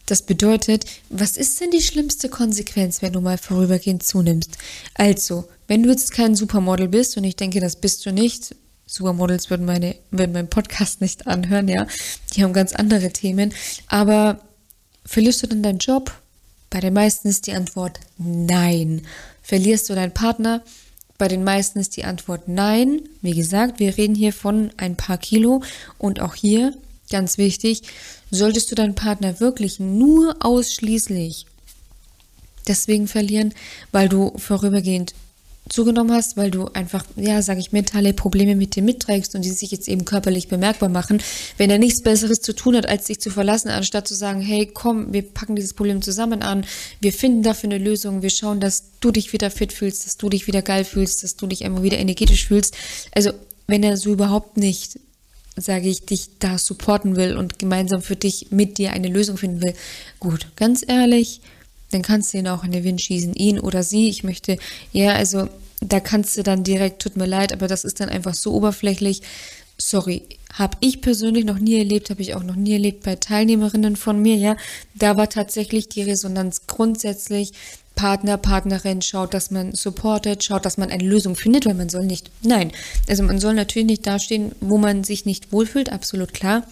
das 0.05 0.23
bedeutet, 0.23 0.85
was 1.09 1.37
ist 1.37 1.61
denn 1.61 1.71
die 1.71 1.83
schlimmste 1.83 2.29
Konsequenz, 2.29 3.01
wenn 3.01 3.15
du 3.15 3.21
mal 3.21 3.39
vorübergehend 3.39 4.03
zunimmst? 4.03 4.59
Also, 4.95 5.49
wenn 5.69 5.83
du 5.83 5.91
jetzt 5.91 6.13
kein 6.13 6.35
Supermodel 6.35 6.89
bist, 6.89 7.17
und 7.17 7.25
ich 7.25 7.37
denke, 7.37 7.61
das 7.61 7.77
bist 7.77 8.05
du 8.05 8.13
nicht, 8.13 8.55
Supermodels 8.87 9.51
würden 9.51 9.67
meine, 9.67 9.97
würden 10.11 10.33
meinen 10.33 10.51
Podcast 10.51 11.01
nicht 11.01 11.27
anhören, 11.27 11.69
ja. 11.69 11.87
Die 12.35 12.43
haben 12.43 12.53
ganz 12.53 12.73
andere 12.75 13.11
Themen. 13.11 13.55
Aber 13.87 14.41
Verlierst 15.09 15.43
du 15.43 15.47
dann 15.47 15.63
deinen 15.63 15.79
Job? 15.79 16.13
Bei 16.69 16.81
den 16.81 16.93
meisten 16.93 17.29
ist 17.29 17.47
die 17.47 17.55
Antwort 17.55 17.99
nein. 18.19 19.07
Verlierst 19.41 19.89
du 19.89 19.95
deinen 19.95 20.13
Partner? 20.13 20.63
Bei 21.17 21.29
den 21.29 21.45
meisten 21.45 21.79
ist 21.79 21.97
die 21.97 22.05
Antwort 22.05 22.47
nein. 22.47 23.01
Wie 23.23 23.35
gesagt, 23.35 23.81
wir 23.81 23.97
reden 23.97 24.15
hier 24.15 24.35
von 24.35 24.71
ein 24.77 24.97
paar 24.97 25.17
Kilo 25.17 25.63
und 25.97 26.21
auch 26.21 26.35
hier 26.35 26.75
ganz 27.11 27.39
wichtig, 27.39 27.85
solltest 28.31 28.71
du 28.71 28.75
deinen 28.75 28.95
Partner 28.95 29.41
wirklich 29.41 29.81
nur 29.81 30.37
ausschließlich 30.41 31.47
deswegen 32.67 33.09
verlieren, 33.09 33.55
weil 33.93 34.11
du 34.11 34.37
vorübergehend 34.37 35.15
zugenommen 35.69 36.13
hast, 36.13 36.37
weil 36.37 36.51
du 36.51 36.67
einfach, 36.69 37.05
ja, 37.17 37.43
sage 37.43 37.61
ich, 37.61 37.73
mentale 37.73 38.13
Probleme 38.13 38.57
mit 38.57 38.77
dir 38.77 38.83
mitträgst 38.83 39.35
und 39.35 39.45
die 39.45 39.51
sich 39.51 39.71
jetzt 39.71 39.89
eben 39.89 40.05
körperlich 40.05 40.49
bemerkbar 40.49 40.89
machen, 40.89 41.23
wenn 41.57 41.71
er 41.71 41.79
nichts 41.79 42.03
Besseres 42.03 42.41
zu 42.41 42.55
tun 42.55 42.77
hat, 42.77 42.89
als 42.89 43.05
dich 43.05 43.21
zu 43.21 43.31
verlassen, 43.31 43.69
anstatt 43.69 44.09
zu 44.09 44.15
sagen, 44.15 44.41
hey, 44.41 44.67
komm, 44.67 45.13
wir 45.13 45.23
packen 45.23 45.57
dieses 45.57 45.75
Problem 45.75 46.03
zusammen 46.03 46.43
an, 46.43 46.65
wir 47.01 47.13
finden 47.13 47.43
dafür 47.43 47.71
eine 47.71 47.79
Lösung, 47.79 48.23
wir 48.23 48.31
schauen, 48.31 48.61
dass 48.61 48.99
du 49.01 49.11
dich 49.11 49.33
wieder 49.33 49.51
fit 49.51 49.73
fühlst, 49.73 50.07
dass 50.07 50.17
du 50.17 50.29
dich 50.29 50.47
wieder 50.47 50.63
geil 50.63 50.85
fühlst, 50.85 51.23
dass 51.23 51.37
du 51.37 51.47
dich 51.47 51.65
einfach 51.65 51.83
wieder 51.83 51.99
energetisch 51.99 52.47
fühlst. 52.47 52.77
Also, 53.15 53.33
wenn 53.67 53.83
er 53.83 53.97
so 53.97 54.13
überhaupt 54.13 54.57
nicht 54.57 54.99
sage 55.61 55.89
ich, 55.89 56.07
dich 56.07 56.39
da 56.39 56.59
supporten 56.59 57.17
will 57.17 57.37
und 57.37 57.59
gemeinsam 57.59 58.03
für 58.03 58.17
dich 58.17 58.49
mit 58.51 58.79
dir 58.79 58.93
eine 58.93 59.09
Lösung 59.09 59.37
finden 59.37 59.63
will. 59.63 59.75
Gut, 60.21 60.47
ganz 60.57 60.85
ehrlich, 60.87 61.41
dann 61.91 62.03
kannst 62.03 62.33
du 62.33 62.39
ihn 62.39 62.49
auch 62.49 62.65
in 62.65 62.73
den 62.73 62.85
Wind 62.85 63.01
schießen, 63.01 63.35
ihn 63.35 63.59
oder 63.59 63.83
sie. 63.83 64.09
Ich 64.09 64.25
möchte, 64.25 64.59
ja, 64.93 65.13
also 65.13 65.49
da 65.81 66.01
kannst 66.01 66.37
du 66.37 66.43
dann 66.43 66.65
direkt, 66.65 67.03
tut 67.03 67.17
mir 67.17 67.27
leid, 67.27 67.53
aber 67.53 67.69
das 67.69 67.85
ist 67.85 68.01
dann 68.01 68.09
einfach 68.09 68.35
so 68.35 68.53
oberflächlich. 68.53 69.23
Sorry, 69.79 70.23
habe 70.53 70.77
ich 70.81 71.01
persönlich 71.01 71.45
noch 71.45 71.61
nie 71.61 71.79
erlebt, 71.79 72.11
habe 72.11 72.21
ich 72.21 72.35
auch 72.35 72.43
noch 72.43 72.57
nie 72.57 72.73
erlebt 72.73 73.05
bei 73.05 73.15
Teilnehmerinnen 73.15 73.97
von 73.97 74.21
mir, 74.21 74.37
ja. 74.37 74.57
Da 74.95 75.17
war 75.17 75.29
tatsächlich 75.29 75.89
die 75.89 76.03
Resonanz 76.03 76.67
grundsätzlich 76.67 77.53
Partner, 77.95 78.37
Partnerin, 78.37 79.03
schaut, 79.03 79.35
dass 79.35 79.51
man 79.51 79.75
supportet, 79.75 80.45
schaut, 80.45 80.65
dass 80.65 80.79
man 80.79 80.91
eine 80.91 81.05
Lösung 81.05 81.37
findet, 81.37 81.67
weil 81.67 81.75
man 81.75 81.89
soll 81.89 82.07
nicht, 82.07 82.31
nein, 82.43 82.73
also 83.09 83.25
man 83.25 83.41
soll 83.41 83.55
natürlich 83.55 83.89
nicht 83.89 84.07
dastehen, 84.07 84.53
wo 84.61 84.79
man 84.79 85.03
sich 85.05 85.27
nicht 85.27 85.53
wohlfühlt, 85.53 85.91
absolut 85.91 86.33
klar 86.33 86.65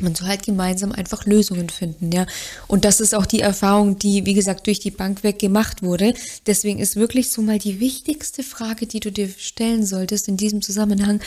man 0.00 0.14
soll 0.14 0.28
halt 0.28 0.44
gemeinsam 0.44 0.92
einfach 0.92 1.24
Lösungen 1.24 1.70
finden, 1.70 2.12
ja. 2.12 2.26
Und 2.66 2.84
das 2.84 3.00
ist 3.00 3.14
auch 3.14 3.26
die 3.26 3.40
Erfahrung, 3.40 3.98
die, 3.98 4.26
wie 4.26 4.34
gesagt, 4.34 4.66
durch 4.66 4.78
die 4.78 4.90
Bank 4.90 5.22
weg 5.22 5.38
gemacht 5.38 5.82
wurde. 5.82 6.12
Deswegen 6.46 6.80
ist 6.80 6.96
wirklich 6.96 7.30
so 7.30 7.40
mal 7.40 7.58
die 7.58 7.80
wichtigste 7.80 8.42
Frage, 8.42 8.86
die 8.86 9.00
du 9.00 9.10
dir 9.10 9.28
stellen 9.38 9.86
solltest 9.86 10.28
in 10.28 10.36
diesem 10.36 10.60
Zusammenhang. 10.60 11.20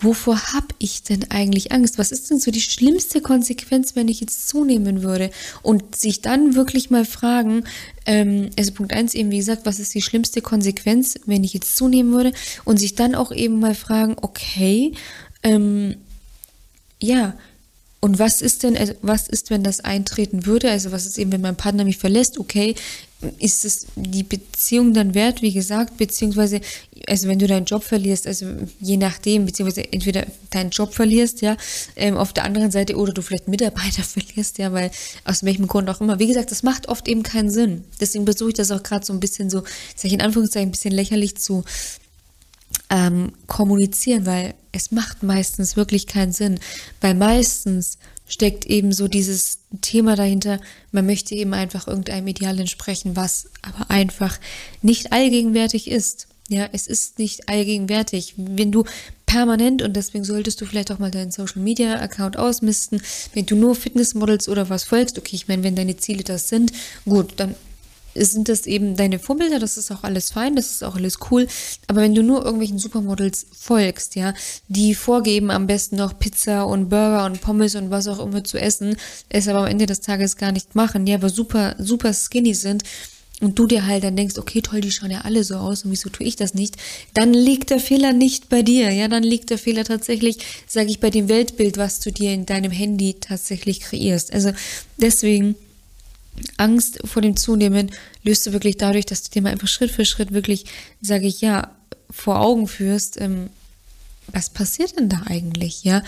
Wovor 0.00 0.52
habe 0.52 0.68
ich 0.78 1.02
denn 1.02 1.30
eigentlich 1.30 1.72
Angst? 1.72 1.98
Was 1.98 2.12
ist 2.12 2.30
denn 2.30 2.38
so 2.38 2.50
die 2.50 2.60
schlimmste 2.60 3.20
Konsequenz, 3.20 3.96
wenn 3.96 4.08
ich 4.08 4.20
jetzt 4.20 4.48
zunehmen 4.48 5.02
würde? 5.02 5.30
Und 5.62 5.96
sich 5.96 6.22
dann 6.22 6.54
wirklich 6.54 6.88
mal 6.88 7.04
fragen, 7.04 7.64
ähm, 8.06 8.50
also 8.56 8.72
Punkt 8.72 8.92
eins 8.92 9.14
eben, 9.14 9.30
wie 9.30 9.38
gesagt, 9.38 9.66
was 9.66 9.80
ist 9.80 9.94
die 9.94 10.02
schlimmste 10.02 10.40
Konsequenz, 10.40 11.18
wenn 11.26 11.42
ich 11.42 11.52
jetzt 11.52 11.76
zunehmen 11.76 12.12
würde? 12.12 12.32
Und 12.64 12.78
sich 12.78 12.94
dann 12.94 13.14
auch 13.14 13.32
eben 13.32 13.58
mal 13.58 13.74
fragen, 13.74 14.16
okay, 14.22 14.92
ähm, 15.42 15.96
ja, 17.00 17.34
und 18.00 18.18
was 18.20 18.42
ist 18.42 18.62
denn, 18.62 18.76
also 18.76 18.92
was 19.02 19.28
ist, 19.28 19.50
wenn 19.50 19.64
das 19.64 19.80
eintreten 19.80 20.46
würde? 20.46 20.70
Also 20.70 20.92
was 20.92 21.04
ist 21.04 21.18
eben, 21.18 21.32
wenn 21.32 21.40
mein 21.40 21.56
Partner 21.56 21.84
mich 21.84 21.98
verlässt? 21.98 22.38
Okay, 22.38 22.76
ist 23.38 23.64
es 23.64 23.86
die 23.96 24.22
Beziehung 24.22 24.94
dann 24.94 25.14
wert, 25.14 25.42
wie 25.42 25.52
gesagt, 25.52 25.96
beziehungsweise, 25.96 26.60
also 27.08 27.26
wenn 27.26 27.40
du 27.40 27.48
deinen 27.48 27.64
Job 27.64 27.82
verlierst, 27.82 28.28
also 28.28 28.46
je 28.78 28.96
nachdem, 28.96 29.46
beziehungsweise 29.46 29.92
entweder 29.92 30.26
deinen 30.50 30.70
Job 30.70 30.94
verlierst, 30.94 31.40
ja, 31.40 31.56
ähm, 31.96 32.16
auf 32.16 32.32
der 32.32 32.44
anderen 32.44 32.70
Seite 32.70 32.96
oder 32.96 33.12
du 33.12 33.20
vielleicht 33.20 33.48
Mitarbeiter 33.48 34.02
verlierst, 34.04 34.58
ja, 34.58 34.72
weil 34.72 34.92
aus 35.24 35.42
welchem 35.42 35.66
Grund 35.66 35.90
auch 35.90 36.00
immer. 36.00 36.20
Wie 36.20 36.28
gesagt, 36.28 36.52
das 36.52 36.62
macht 36.62 36.88
oft 36.88 37.08
eben 37.08 37.24
keinen 37.24 37.50
Sinn. 37.50 37.82
Deswegen 38.00 38.24
versuche 38.24 38.50
ich 38.50 38.56
das 38.56 38.70
auch 38.70 38.84
gerade 38.84 39.04
so 39.04 39.12
ein 39.12 39.18
bisschen 39.18 39.50
so, 39.50 39.64
sag 39.96 40.04
ich 40.04 40.12
in 40.12 40.22
Anführungszeichen, 40.22 40.68
ein 40.68 40.72
bisschen 40.72 40.92
lächerlich 40.92 41.36
zu 41.36 41.64
ähm, 42.90 43.32
kommunizieren, 43.46 44.26
weil 44.26 44.54
es 44.72 44.90
macht 44.90 45.22
meistens 45.22 45.76
wirklich 45.76 46.06
keinen 46.06 46.32
Sinn, 46.32 46.60
weil 47.00 47.14
meistens 47.14 47.98
steckt 48.28 48.66
eben 48.66 48.92
so 48.92 49.08
dieses 49.08 49.60
Thema 49.80 50.14
dahinter, 50.14 50.60
man 50.92 51.06
möchte 51.06 51.34
eben 51.34 51.54
einfach 51.54 51.88
irgendeinem 51.88 52.26
Ideal 52.26 52.58
entsprechen, 52.60 53.16
was 53.16 53.48
aber 53.62 53.90
einfach 53.90 54.38
nicht 54.82 55.12
allgegenwärtig 55.12 55.90
ist. 55.90 56.28
Ja, 56.50 56.68
es 56.72 56.86
ist 56.86 57.18
nicht 57.18 57.48
allgegenwärtig. 57.48 58.34
Wenn 58.36 58.72
du 58.72 58.84
permanent, 59.26 59.82
und 59.82 59.94
deswegen 59.94 60.24
solltest 60.24 60.60
du 60.60 60.64
vielleicht 60.64 60.90
auch 60.90 60.98
mal 60.98 61.10
deinen 61.10 61.30
Social 61.30 61.60
Media 61.60 62.00
Account 62.00 62.38
ausmisten, 62.38 63.02
wenn 63.34 63.44
du 63.44 63.54
nur 63.54 63.74
Fitnessmodels 63.74 64.48
oder 64.48 64.70
was 64.70 64.84
folgst, 64.84 65.18
okay, 65.18 65.36
ich 65.36 65.48
meine, 65.48 65.62
wenn 65.62 65.76
deine 65.76 65.98
Ziele 65.98 66.24
das 66.24 66.48
sind, 66.48 66.72
gut, 67.04 67.34
dann 67.36 67.54
sind 68.24 68.48
das 68.48 68.66
eben 68.66 68.96
deine 68.96 69.18
Vorbilder, 69.18 69.58
das 69.58 69.76
ist 69.76 69.90
auch 69.90 70.04
alles 70.04 70.30
fein, 70.30 70.56
das 70.56 70.70
ist 70.70 70.84
auch 70.84 70.96
alles 70.96 71.18
cool. 71.30 71.46
Aber 71.86 72.00
wenn 72.00 72.14
du 72.14 72.22
nur 72.22 72.44
irgendwelchen 72.44 72.78
Supermodels 72.78 73.46
folgst, 73.52 74.14
ja, 74.14 74.34
die 74.68 74.94
vorgeben, 74.94 75.50
am 75.50 75.66
besten 75.66 75.96
noch 75.96 76.18
Pizza 76.18 76.66
und 76.66 76.88
Burger 76.88 77.24
und 77.24 77.40
Pommes 77.40 77.74
und 77.74 77.90
was 77.90 78.08
auch 78.08 78.18
immer 78.18 78.44
zu 78.44 78.58
essen, 78.58 78.96
es 79.28 79.48
aber 79.48 79.60
am 79.60 79.66
Ende 79.66 79.86
des 79.86 80.00
Tages 80.00 80.36
gar 80.36 80.52
nicht 80.52 80.74
machen, 80.74 81.04
die 81.04 81.14
aber 81.14 81.28
super, 81.28 81.74
super 81.78 82.12
skinny 82.12 82.54
sind, 82.54 82.82
und 83.40 83.58
du 83.58 83.66
dir 83.66 83.86
halt 83.86 84.04
dann 84.04 84.16
denkst, 84.16 84.36
okay, 84.38 84.62
toll, 84.62 84.80
die 84.80 84.90
schauen 84.90 85.10
ja 85.10 85.20
alle 85.20 85.44
so 85.44 85.56
aus 85.56 85.84
und 85.84 85.92
wieso 85.92 86.08
tue 86.08 86.26
ich 86.26 86.36
das 86.36 86.54
nicht, 86.54 86.76
dann 87.14 87.32
liegt 87.32 87.70
der 87.70 87.78
Fehler 87.78 88.12
nicht 88.12 88.48
bei 88.48 88.62
dir, 88.62 88.90
ja, 88.90 89.08
dann 89.08 89.22
liegt 89.22 89.50
der 89.50 89.58
Fehler 89.58 89.84
tatsächlich, 89.84 90.38
sage 90.66 90.90
ich, 90.90 91.00
bei 91.00 91.10
dem 91.10 91.28
Weltbild, 91.28 91.76
was 91.76 92.00
du 92.00 92.10
dir 92.10 92.32
in 92.32 92.46
deinem 92.46 92.72
Handy 92.72 93.14
tatsächlich 93.20 93.80
kreierst. 93.80 94.32
Also 94.32 94.52
deswegen 94.96 95.54
Angst 96.56 97.00
vor 97.04 97.22
dem 97.22 97.36
Zunehmen 97.36 97.90
löst 98.22 98.46
du 98.46 98.52
wirklich 98.52 98.76
dadurch, 98.76 99.06
dass 99.06 99.22
du 99.22 99.30
dir 99.30 99.42
mal 99.42 99.52
einfach 99.52 99.68
Schritt 99.68 99.90
für 99.90 100.04
Schritt 100.04 100.32
wirklich, 100.32 100.66
sage 101.00 101.26
ich 101.26 101.40
ja, 101.40 101.70
vor 102.10 102.40
Augen 102.40 102.68
führst, 102.68 103.20
ähm, 103.20 103.50
was 104.28 104.50
passiert 104.50 104.98
denn 104.98 105.08
da 105.08 105.22
eigentlich, 105.26 105.84
ja? 105.84 106.02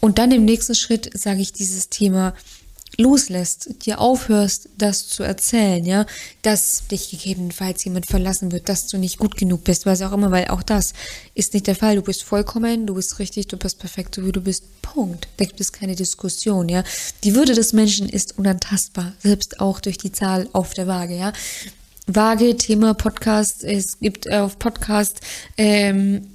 Und 0.00 0.18
dann 0.18 0.30
im 0.32 0.44
nächsten 0.44 0.74
Schritt 0.74 1.10
sage 1.14 1.40
ich 1.40 1.52
dieses 1.52 1.90
Thema 1.90 2.34
loslässt, 3.00 3.84
dir 3.86 4.00
aufhörst, 4.00 4.68
das 4.78 5.08
zu 5.08 5.22
erzählen, 5.22 5.84
ja, 5.84 6.06
dass 6.42 6.86
dich 6.88 7.10
gegebenenfalls 7.10 7.84
jemand 7.84 8.06
verlassen 8.06 8.52
wird, 8.52 8.68
dass 8.68 8.86
du 8.86 8.98
nicht 8.98 9.18
gut 9.18 9.36
genug 9.36 9.64
bist, 9.64 9.86
was 9.86 10.02
auch 10.02 10.12
immer, 10.12 10.30
weil 10.30 10.48
auch 10.48 10.62
das 10.62 10.92
ist 11.34 11.54
nicht 11.54 11.66
der 11.66 11.74
Fall. 11.74 11.96
Du 11.96 12.02
bist 12.02 12.22
vollkommen, 12.22 12.86
du 12.86 12.94
bist 12.94 13.18
richtig, 13.18 13.48
du 13.48 13.56
bist 13.56 13.78
perfekt, 13.78 14.14
so 14.14 14.24
wie 14.24 14.32
du 14.32 14.40
bist. 14.40 14.64
Punkt. 14.82 15.28
Da 15.36 15.44
gibt 15.44 15.60
es 15.60 15.72
keine 15.72 15.94
Diskussion, 15.94 16.68
ja. 16.68 16.82
Die 17.22 17.34
Würde 17.34 17.54
des 17.54 17.72
Menschen 17.72 18.08
ist 18.08 18.38
unantastbar, 18.38 19.12
selbst 19.22 19.60
auch 19.60 19.80
durch 19.80 19.98
die 19.98 20.12
Zahl 20.12 20.48
auf 20.52 20.74
der 20.74 20.86
Waage, 20.86 21.16
ja. 21.16 21.32
Waage, 22.06 22.56
Thema 22.56 22.94
Podcast, 22.94 23.62
es 23.62 24.00
gibt 24.00 24.32
auf 24.32 24.58
Podcast 24.58 25.20
ähm, 25.56 26.26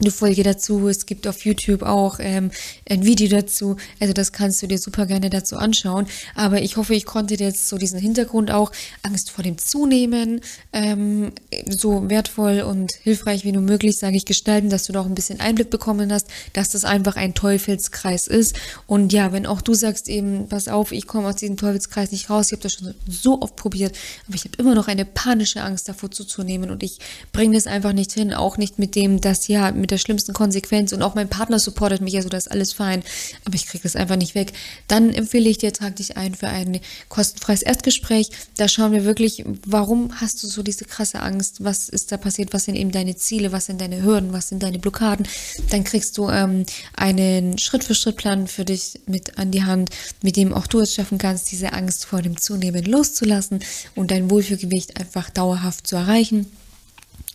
eine 0.00 0.10
Folge 0.10 0.42
dazu. 0.42 0.88
Es 0.88 1.06
gibt 1.06 1.26
auf 1.26 1.44
YouTube 1.44 1.82
auch 1.82 2.18
ähm, 2.20 2.50
ein 2.88 3.04
Video 3.04 3.28
dazu. 3.28 3.76
Also 4.00 4.12
das 4.12 4.32
kannst 4.32 4.62
du 4.62 4.66
dir 4.66 4.78
super 4.78 5.06
gerne 5.06 5.30
dazu 5.30 5.56
anschauen. 5.56 6.06
Aber 6.34 6.62
ich 6.62 6.76
hoffe, 6.76 6.94
ich 6.94 7.04
konnte 7.04 7.36
dir 7.36 7.48
jetzt 7.48 7.68
so 7.68 7.78
diesen 7.78 7.98
Hintergrund 7.98 8.50
auch 8.50 8.72
Angst 9.02 9.30
vor 9.30 9.42
dem 9.42 9.58
Zunehmen 9.58 10.40
ähm, 10.72 11.32
so 11.68 12.08
wertvoll 12.08 12.60
und 12.60 12.92
hilfreich 12.92 13.44
wie 13.44 13.52
nur 13.52 13.62
möglich, 13.62 13.98
sage 13.98 14.16
ich, 14.16 14.24
gestalten, 14.24 14.70
dass 14.70 14.84
du 14.84 14.92
da 14.92 15.00
auch 15.00 15.06
ein 15.06 15.14
bisschen 15.14 15.40
Einblick 15.40 15.70
bekommen 15.70 16.12
hast, 16.12 16.28
dass 16.52 16.70
das 16.70 16.84
einfach 16.84 17.16
ein 17.16 17.34
Teufelskreis 17.34 18.26
ist. 18.26 18.56
Und 18.86 19.12
ja, 19.12 19.32
wenn 19.32 19.46
auch 19.46 19.60
du 19.60 19.74
sagst 19.74 20.08
eben, 20.08 20.48
pass 20.48 20.68
auf, 20.68 20.92
ich 20.92 21.06
komme 21.06 21.28
aus 21.28 21.36
diesem 21.36 21.56
Teufelskreis 21.56 22.12
nicht 22.12 22.30
raus, 22.30 22.46
ich 22.46 22.52
habe 22.52 22.62
das 22.62 22.74
schon 22.74 22.94
so 23.08 23.40
oft 23.40 23.56
probiert, 23.56 23.96
aber 24.26 24.36
ich 24.36 24.44
habe 24.44 24.56
immer 24.58 24.74
noch 24.74 24.88
eine 24.88 25.04
panische 25.04 25.62
Angst 25.62 25.88
davor 25.88 26.10
zuzunehmen 26.10 26.70
und 26.70 26.82
ich 26.82 26.98
bringe 27.32 27.54
das 27.54 27.66
einfach 27.66 27.92
nicht 27.92 28.12
hin, 28.12 28.32
auch 28.32 28.56
nicht 28.56 28.78
mit 28.78 28.94
dem, 28.94 29.20
dass 29.20 29.48
ja, 29.48 29.72
mit 29.72 29.87
mit 29.88 29.92
der 29.92 29.98
schlimmsten 29.98 30.34
Konsequenz 30.34 30.92
und 30.92 31.02
auch 31.02 31.14
mein 31.14 31.30
Partner 31.30 31.58
supportet 31.58 32.02
mich, 32.02 32.14
also 32.16 32.28
das 32.28 32.44
ist 32.46 32.52
alles 32.52 32.74
fein, 32.74 33.02
aber 33.46 33.54
ich 33.54 33.66
kriege 33.66 33.82
das 33.82 33.96
einfach 33.96 34.16
nicht 34.16 34.34
weg, 34.34 34.52
dann 34.86 35.14
empfehle 35.14 35.48
ich 35.48 35.56
dir, 35.56 35.72
trag 35.72 35.96
dich 35.96 36.18
ein 36.18 36.34
für 36.34 36.48
ein 36.48 36.80
kostenfreies 37.08 37.62
Erstgespräch. 37.62 38.28
Da 38.58 38.68
schauen 38.68 38.92
wir 38.92 39.04
wirklich, 39.04 39.44
warum 39.64 40.20
hast 40.20 40.42
du 40.42 40.46
so 40.46 40.62
diese 40.62 40.84
krasse 40.84 41.20
Angst, 41.20 41.64
was 41.64 41.88
ist 41.88 42.12
da 42.12 42.18
passiert, 42.18 42.52
was 42.52 42.64
sind 42.64 42.74
eben 42.74 42.90
deine 42.90 43.16
Ziele, 43.16 43.50
was 43.50 43.64
sind 43.64 43.80
deine 43.80 44.02
Hürden, 44.02 44.34
was 44.34 44.48
sind 44.48 44.62
deine 44.62 44.78
Blockaden. 44.78 45.26
Dann 45.70 45.84
kriegst 45.84 46.18
du 46.18 46.28
ähm, 46.28 46.66
einen 46.94 47.56
Schritt-für-Schritt-Plan 47.56 48.46
für 48.46 48.66
dich 48.66 49.00
mit 49.06 49.38
an 49.38 49.52
die 49.52 49.64
Hand, 49.64 49.88
mit 50.20 50.36
dem 50.36 50.52
auch 50.52 50.66
du 50.66 50.80
es 50.80 50.94
schaffen 50.94 51.16
kannst, 51.16 51.50
diese 51.50 51.72
Angst 51.72 52.04
vor 52.04 52.20
dem 52.20 52.36
Zunehmen 52.36 52.84
loszulassen 52.84 53.60
und 53.94 54.10
dein 54.10 54.30
Wohlfühlgewicht 54.30 55.00
einfach 55.00 55.30
dauerhaft 55.30 55.86
zu 55.86 55.96
erreichen. 55.96 56.46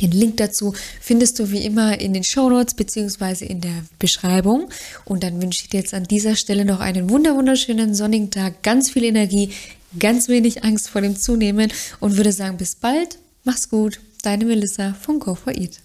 Den 0.01 0.11
Link 0.11 0.37
dazu 0.37 0.73
findest 0.99 1.39
du 1.39 1.51
wie 1.51 1.65
immer 1.65 1.99
in 1.99 2.13
den 2.13 2.23
Show 2.23 2.49
Notes 2.49 2.73
beziehungsweise 2.73 3.45
in 3.45 3.61
der 3.61 3.85
Beschreibung. 3.99 4.69
Und 5.05 5.23
dann 5.23 5.41
wünsche 5.41 5.63
ich 5.63 5.69
dir 5.69 5.79
jetzt 5.79 5.93
an 5.93 6.05
dieser 6.05 6.35
Stelle 6.35 6.65
noch 6.65 6.79
einen 6.79 7.09
wunderschönen 7.09 7.93
sonnigen 7.93 8.31
Tag, 8.31 8.63
ganz 8.63 8.89
viel 8.89 9.03
Energie, 9.03 9.51
ganz 9.99 10.27
wenig 10.27 10.63
Angst 10.63 10.89
vor 10.89 11.01
dem 11.01 11.15
Zunehmen 11.15 11.71
und 11.99 12.17
würde 12.17 12.31
sagen, 12.31 12.57
bis 12.57 12.75
bald, 12.75 13.19
mach's 13.43 13.69
gut, 13.69 13.99
deine 14.23 14.45
Melissa 14.45 14.93
von 14.93 15.19
Go 15.19 15.35
for 15.35 15.53
Eat. 15.53 15.79